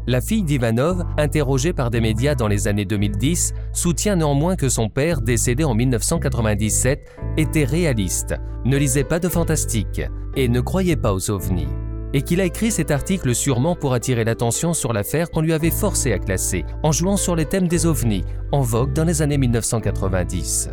La 0.09 0.21
fille 0.21 0.43
d'Ivanov, 0.43 1.05
interrogée 1.17 1.73
par 1.73 1.89
des 1.89 2.01
médias 2.01 2.35
dans 2.35 2.49
les 2.49 2.67
années 2.67 2.85
2010, 2.85 3.55
soutient 3.73 4.17
néanmoins 4.17 4.57
que 4.57 4.69
son 4.69 4.89
père, 4.89 5.21
décédé 5.21 5.63
en 5.63 5.75
1997, 5.75 7.09
était 7.37 7.65
réaliste, 7.65 8.35
ne 8.65 8.77
lisait 8.77 9.05
pas 9.05 9.21
de 9.21 9.29
fantastique 9.29 10.03
et 10.35 10.49
ne 10.49 10.61
croyait 10.61 10.97
pas 10.97 11.15
aux 11.15 11.31
ovnis. 11.31 11.69
et 12.15 12.21
qu'il 12.21 12.43
a 12.43 12.45
écrit 12.45 12.71
cet 12.71 12.91
article 12.91 13.35
sûrement 13.35 13.75
pour 13.75 13.95
attirer 13.95 14.25
l'attention 14.25 14.75
sur 14.75 14.93
l'affaire 14.93 15.31
qu'on 15.31 15.41
lui 15.41 15.55
avait 15.55 15.71
forcé 15.71 16.13
à 16.13 16.19
classer, 16.19 16.67
en 16.83 16.93
jouant 16.93 17.17
sur 17.17 17.35
les 17.35 17.47
thèmes 17.47 17.69
des 17.69 17.87
ovnis, 17.87 18.25
en 18.51 18.61
vogue 18.61 18.93
dans 18.93 19.05
les 19.05 19.23
années 19.23 19.39
1990. 19.39 20.69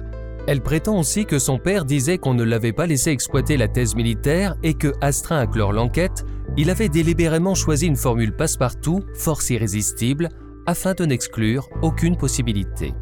Elle 0.47 0.61
prétend 0.61 0.99
aussi 0.99 1.25
que 1.25 1.39
son 1.39 1.57
père 1.57 1.85
disait 1.85 2.17
qu'on 2.17 2.33
ne 2.33 2.43
l'avait 2.43 2.73
pas 2.73 2.87
laissé 2.87 3.11
exploiter 3.11 3.55
la 3.55 3.67
thèse 3.67 3.95
militaire 3.95 4.55
et 4.63 4.73
que, 4.73 4.91
astreint 4.99 5.39
à 5.39 5.47
clore 5.47 5.71
l'enquête, 5.71 6.25
il 6.57 6.69
avait 6.69 6.89
délibérément 6.89 7.55
choisi 7.55 7.87
une 7.87 7.95
formule 7.95 8.35
passe-partout, 8.35 9.01
force 9.13 9.49
irrésistible, 9.49 10.29
afin 10.65 10.93
de 10.93 11.05
n'exclure 11.05 11.69
aucune 11.81 12.17
possibilité. 12.17 12.93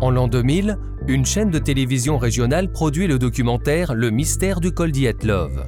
En 0.00 0.10
l'an 0.10 0.28
2000, 0.28 0.78
une 1.08 1.26
chaîne 1.26 1.50
de 1.50 1.58
télévision 1.58 2.16
régionale 2.16 2.70
produit 2.70 3.06
le 3.06 3.18
documentaire 3.18 3.94
Le 3.94 4.10
mystère 4.10 4.60
du 4.60 4.72
col 4.72 4.92
Dietlov. 4.92 5.66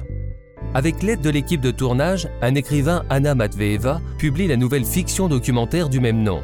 Avec 0.73 1.03
l'aide 1.03 1.21
de 1.21 1.29
l'équipe 1.29 1.61
de 1.61 1.69
tournage, 1.69 2.27
un 2.41 2.55
écrivain, 2.55 3.03
Anna 3.09 3.35
Matveeva, 3.35 4.01
publie 4.17 4.47
la 4.47 4.57
nouvelle 4.57 4.85
fiction 4.85 5.27
documentaire 5.27 5.87
du 5.87 5.99
même 5.99 6.23
nom. 6.23 6.41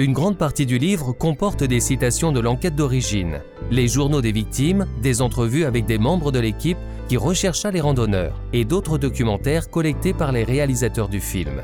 Une 0.00 0.14
grande 0.14 0.38
partie 0.38 0.64
du 0.64 0.78
livre 0.78 1.12
comporte 1.12 1.62
des 1.62 1.78
citations 1.78 2.32
de 2.32 2.40
l'enquête 2.40 2.74
d'origine, 2.74 3.42
les 3.70 3.86
journaux 3.86 4.22
des 4.22 4.32
victimes, 4.32 4.86
des 5.02 5.20
entrevues 5.20 5.66
avec 5.66 5.84
des 5.84 5.98
membres 5.98 6.32
de 6.32 6.38
l'équipe 6.38 6.78
qui 7.06 7.18
rechercha 7.18 7.70
les 7.70 7.82
randonneurs 7.82 8.40
et 8.54 8.64
d'autres 8.64 8.96
documentaires 8.96 9.68
collectés 9.68 10.14
par 10.14 10.32
les 10.32 10.42
réalisateurs 10.42 11.10
du 11.10 11.20
film. 11.20 11.60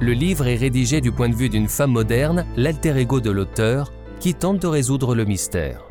Le 0.00 0.12
livre 0.14 0.48
est 0.48 0.56
rédigé 0.56 1.00
du 1.00 1.12
point 1.12 1.28
de 1.28 1.36
vue 1.36 1.48
d'une 1.48 1.68
femme 1.68 1.92
moderne, 1.92 2.44
l'alter 2.56 2.96
ego 2.98 3.20
de 3.20 3.30
l'auteur, 3.30 3.92
qui 4.18 4.34
tente 4.34 4.60
de 4.60 4.66
résoudre 4.66 5.14
le 5.14 5.24
mystère. 5.24 5.84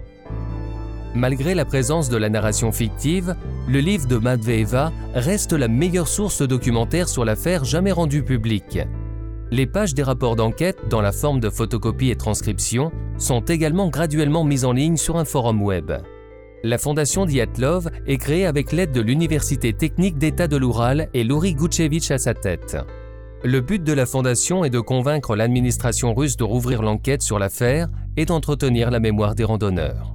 Malgré 1.14 1.56
la 1.56 1.64
présence 1.64 2.10
de 2.10 2.18
la 2.18 2.28
narration 2.28 2.74
fictive, 2.74 3.38
le 3.70 3.80
livre 3.80 4.06
de 4.06 4.18
Matveeva 4.18 4.92
reste 5.14 5.54
la 5.54 5.70
meilleure 5.70 6.10
source 6.10 6.42
documentaire 6.42 7.08
sur 7.08 7.24
l'affaire 7.24 7.64
jamais 7.64 7.94
rendue 7.94 8.24
publique. 8.24 8.80
Les 9.52 9.68
pages 9.68 9.94
des 9.94 10.04
rapports 10.04 10.36
d'enquête, 10.36 10.78
dans 10.90 11.02
la 11.02 11.12
forme 11.12 11.40
de 11.40 11.50
photocopies 11.50 12.10
et 12.10 12.16
transcriptions, 12.16 12.92
sont 13.18 13.42
également 13.42 13.90
graduellement 13.90 14.44
mises 14.44 14.66
en 14.66 14.72
ligne 14.72 14.98
sur 14.98 15.18
un 15.18 15.26
forum 15.26 15.62
web. 15.62 15.92
La 16.64 16.80
fondation 16.80 17.26
Diatlov 17.26 17.90
est 18.08 18.18
créée 18.18 18.48
avec 18.48 18.72
l'aide 18.72 18.92
de 18.92 19.02
l'Université 19.02 19.72
technique 19.72 20.18
d'État 20.18 20.48
de 20.48 20.58
l'Oural 20.58 21.10
et 21.14 21.24
Lori 21.24 21.54
Gutchevich 21.54 22.10
à 22.10 22.18
sa 22.18 22.34
tête. 22.34 22.76
Le 23.44 23.62
but 23.62 23.84
de 23.84 23.94
la 23.94 24.08
fondation 24.08 24.66
est 24.66 24.72
de 24.72 24.80
convaincre 24.80 25.36
l'administration 25.36 26.16
russe 26.16 26.38
de 26.38 26.44
rouvrir 26.44 26.82
l'enquête 26.82 27.22
sur 27.22 27.38
l'affaire 27.38 27.88
et 28.18 28.26
d'entretenir 28.26 28.90
la 28.90 29.00
mémoire 29.00 29.36
des 29.36 29.44
randonneurs. 29.44 30.15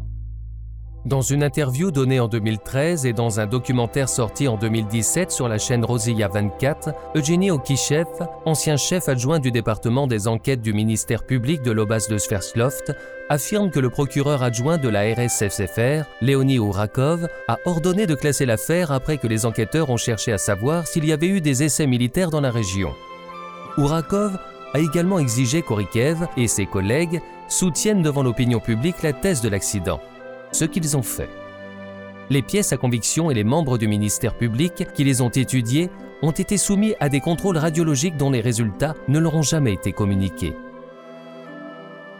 Dans 1.07 1.23
une 1.23 1.43
interview 1.43 1.91
donnée 1.91 2.21
en 2.21 2.29
2013 2.29 3.07
et 3.07 3.15
dans 3.15 3.41
un 3.41 3.47
documentaire 3.47 4.07
sorti 4.07 4.49
en 4.49 4.59
2017 4.59 5.31
sur 5.31 5.49
la 5.49 5.57
chaîne 5.57 5.83
Rosia 5.83 6.29
24, 6.29 6.91
Eugénie 7.17 7.51
Okishev, 7.51 8.05
ancien 8.45 8.77
chef 8.77 9.09
adjoint 9.09 9.39
du 9.39 9.51
département 9.51 10.07
des 10.07 10.29
enquêtes 10.29 10.61
du 10.61 10.75
ministère 10.75 11.25
public 11.25 11.63
de 11.63 11.71
l'Oblast 11.71 12.11
de 12.11 12.19
Sverdlovsk, 12.19 12.93
affirme 13.31 13.71
que 13.71 13.81
le 13.81 13.89
procureur 13.89 14.43
adjoint 14.43 14.77
de 14.77 14.91
la 14.91 15.05
RSFSR, 15.15 16.05
Léonie 16.21 16.59
Ourakov, 16.59 17.27
a 17.49 17.57
ordonné 17.65 18.07
de 18.07 18.15
classer 18.15 18.45
l'affaire 18.45 18.93
après 18.93 19.17
que 19.17 19.27
les 19.27 19.47
enquêteurs 19.47 19.89
ont 19.89 19.97
cherché 19.97 20.35
à 20.35 20.39
savoir 20.39 20.87
s'il 20.87 21.07
y 21.07 21.13
avait 21.13 21.29
eu 21.29 21.41
des 21.41 21.63
essais 21.63 21.87
militaires 21.87 22.29
dans 22.29 22.43
la 22.43 22.51
région. 22.51 22.93
Ourakov 23.79 24.37
a 24.75 24.79
également 24.79 25.19
exigé 25.19 25.63
qu'Orikev 25.63 26.27
et 26.37 26.47
ses 26.47 26.67
collègues 26.67 27.23
soutiennent 27.49 28.03
devant 28.03 28.23
l'opinion 28.23 28.61
publique 28.61 29.03
la 29.03 29.15
thèse 29.15 29.41
de 29.41 29.49
l'accident 29.49 30.01
ce 30.53 30.65
qu'ils 30.65 30.97
ont 30.97 31.03
fait. 31.03 31.29
Les 32.31 32.43
pièces 32.43 32.73
à 32.73 32.77
conviction 32.77 33.31
et 33.31 33.35
les 33.35 33.45
membres 33.45 33.77
du 33.77 33.89
ministère 33.89 34.37
public 34.37 34.87
qui 34.95 35.05
les 35.05 35.21
ont 35.21 35.31
étudiées 35.31 35.91
ont 36.23 36.31
été 36.31 36.59
soumis 36.59 36.95
à 37.01 37.09
des 37.09 37.21
contrôles 37.21 37.57
radiologiques 37.57 38.17
dont 38.17 38.31
les 38.31 38.41
résultats 38.41 38.95
ne 39.09 39.19
leur 39.19 39.35
ont 39.35 39.43
jamais 39.43 39.73
été 39.73 39.93
communiqués. 39.93 40.55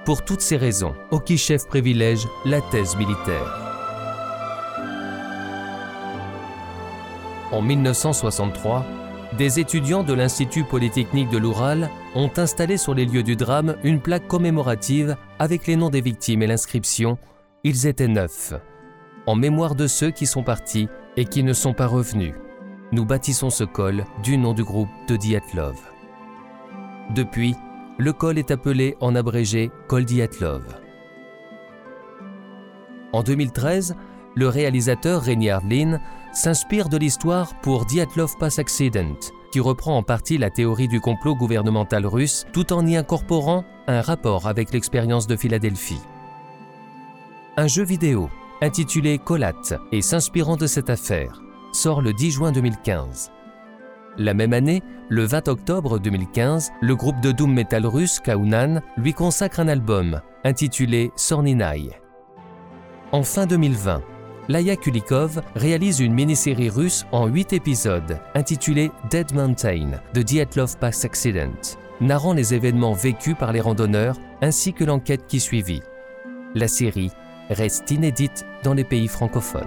Pour 0.05 0.25
toutes 0.25 0.41
ces 0.41 0.57
raisons, 0.57 0.95
Okishev 1.11 1.67
privilège 1.69 2.27
la 2.45 2.61
thèse 2.61 2.97
militaire. 2.97 3.61
En 7.53 7.63
1963, 7.63 8.85
des 9.39 9.61
étudiants 9.61 10.03
de 10.03 10.13
l'Institut 10.13 10.65
Polytechnique 10.65 11.31
de 11.31 11.39
l'Oural 11.39 11.89
ont 12.15 12.31
installé 12.37 12.77
sur 12.77 12.95
les 12.95 13.05
lieux 13.05 13.23
du 13.23 13.37
drame 13.37 13.77
une 13.85 14.01
plaque 14.01 14.27
commémorative 14.27 15.17
avec 15.39 15.67
les 15.67 15.77
noms 15.77 15.91
des 15.91 16.01
victimes 16.01 16.43
et 16.43 16.47
l'inscription 16.47 17.19
ils 17.65 17.87
étaient 17.87 18.09
neufs, 18.09 18.55
en 19.27 19.35
mémoire 19.35 19.75
de 19.75 19.87
ceux 19.87 20.11
qui 20.11 20.27
sont 20.27 20.43
partis 20.43 20.89
et 21.17 21.25
qui 21.25 21.43
ne 21.43 21.53
sont 21.53 21.75
pas 21.75 21.87
revenus. 21.87 22.35
Nous 22.93 23.05
bâtissons 23.05 23.51
ce 23.51 23.65
col 23.65 24.05
du 24.23 24.39
nom 24.39 24.55
du 24.55 24.65
groupe 24.65 24.89
de 25.09 25.17
Dietlov. 25.17 25.77
Depuis, 27.15 27.55
le 27.99 28.13
col 28.13 28.39
est 28.39 28.51
appelé 28.51 28.97
en 29.01 29.15
abrégé 29.15 29.71
Col 29.89 30.05
Dietlov. 30.05 30.63
En 33.13 33.23
2013, 33.23 33.95
le 34.37 34.49
réalisateur 34.49 35.25
René 35.25 35.51
Hardlin 35.51 36.01
s'inspire 36.33 36.89
de 36.89 36.97
l'histoire 36.97 37.61
pour 37.61 37.85
Dietlov 37.85 38.37
Pass 38.39 38.59
Accident, 38.59 39.17
qui 39.53 39.61
reprend 39.61 39.97
en 39.97 40.03
partie 40.03 40.39
la 40.39 40.51
théorie 40.51 40.89
du 40.89 41.01
complot 41.01 41.35
gouvernemental 41.35 42.07
russe 42.07 42.47
tout 42.53 42.73
en 42.73 42.87
y 42.87 42.97
incorporant 42.97 43.65
un 43.87 44.01
rapport 44.01 44.47
avec 44.47 44.73
l'expérience 44.73 45.27
de 45.27 45.37
Philadelphie 45.37 46.01
un 47.61 47.67
jeu 47.67 47.85
vidéo 47.85 48.31
intitulé 48.63 49.19
Colat 49.19 49.53
et 49.93 50.01
s'inspirant 50.01 50.57
de 50.57 50.67
cette 50.67 50.89
affaire 50.89 51.43
sort 51.75 52.01
le 52.01 52.15
10 52.15 52.31
juin 52.31 52.53
2015. 52.53 53.31
La 54.17 54.33
même 54.33 54.55
année, 54.55 54.83
le 55.11 55.25
20 55.25 55.47
octobre 55.49 55.99
2015, 55.99 56.71
le 56.81 56.97
groupe 56.97 57.21
de 57.21 57.33
doom 57.33 57.53
metal 57.53 57.85
russe 57.85 58.19
Kaunan 58.19 58.81
lui 58.97 59.13
consacre 59.13 59.61
un 59.61 59.69
album 59.69 60.23
intitulé 60.43 61.13
Sorninai. 61.17 61.91
En 63.13 63.23
fin 63.23 63.45
2020, 63.45 64.01
Laya 64.49 64.77
Kulikov 64.77 65.43
réalise 65.55 66.01
une 66.01 66.15
mini-série 66.15 66.71
russe 66.71 67.05
en 67.13 67.27
8 67.27 67.53
épisodes 67.53 68.19
intitulée 68.35 68.91
Dead 69.11 69.35
Mountain 69.35 70.01
de 70.15 70.23
Dietlov 70.23 70.79
Pass 70.79 71.05
Accident, 71.05 71.61
narrant 72.01 72.33
les 72.33 72.55
événements 72.55 72.95
vécus 72.95 73.37
par 73.39 73.53
les 73.53 73.61
randonneurs 73.61 74.17
ainsi 74.41 74.73
que 74.73 74.85
l'enquête 74.85 75.27
qui 75.27 75.41
suivit. 75.41 75.83
La 76.55 76.67
série 76.67 77.13
reste 77.51 77.91
inédite 77.91 78.47
dans 78.63 78.75
les 78.75 78.85
pays 78.85 79.09
francophones. 79.09 79.67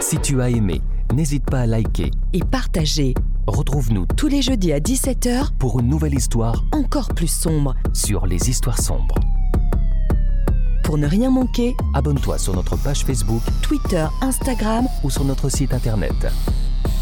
Si 0.00 0.18
tu 0.18 0.40
as 0.42 0.50
aimé, 0.50 0.82
n'hésite 1.14 1.44
pas 1.44 1.60
à 1.60 1.66
liker 1.66 2.10
Et 2.34 2.40
partager 2.40 3.14
Retrouve-nous 3.46 4.06
tous 4.06 4.28
les 4.28 4.42
jeudis 4.42 4.72
à 4.72 4.78
17h 4.78 5.54
pour 5.58 5.80
une 5.80 5.88
nouvelle 5.88 6.14
histoire 6.14 6.64
encore 6.72 7.08
plus 7.08 7.30
sombre. 7.30 7.74
sur 7.92 8.26
les 8.26 8.48
histoires 8.48 8.80
sombres. 8.80 9.23
Pour 10.84 10.98
ne 10.98 11.06
rien 11.06 11.30
manquer, 11.30 11.76
Abonne-toi 11.94 12.38
sur 12.38 12.54
notre 12.54 12.76
page 12.76 13.04
Facebook 13.04 13.42
Twitter, 13.62 14.06
Instagram, 14.20 14.86
ou 15.02 15.10
sur 15.10 15.24
notre 15.24 15.48
site 15.48 15.72
internet. 15.72 16.12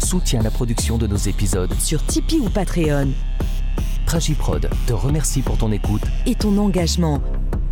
Soutiens 0.03 0.41
la 0.41 0.51
production 0.51 0.97
de 0.97 1.05
nos 1.07 1.17
épisodes. 1.17 1.73
sur 1.79 2.03
Tipeee 2.05 2.39
ou 2.39 2.49
Patreon. 2.49 3.09
Tragiprod 4.05 4.69
te 4.87 4.93
remercie 4.93 5.41
pour 5.41 5.57
ton 5.57 5.71
écoute. 5.71 6.03
Et 6.25 6.35
ton 6.35 6.57
engagement. 6.57 7.19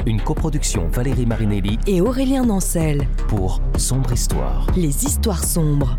Une 0.05 0.19
coproduction 0.21 0.87
Valérie 0.91 1.25
Marinelli 1.27 1.77
Et 1.87 2.01
Aurélien 2.01 2.43
Nancel. 2.45 3.07
pour 3.27 3.61
Sombre 3.77 4.11
Histoire. 4.13 4.67
Les 4.75 5.05
histoires 5.05 5.43
sombres. 5.43 5.95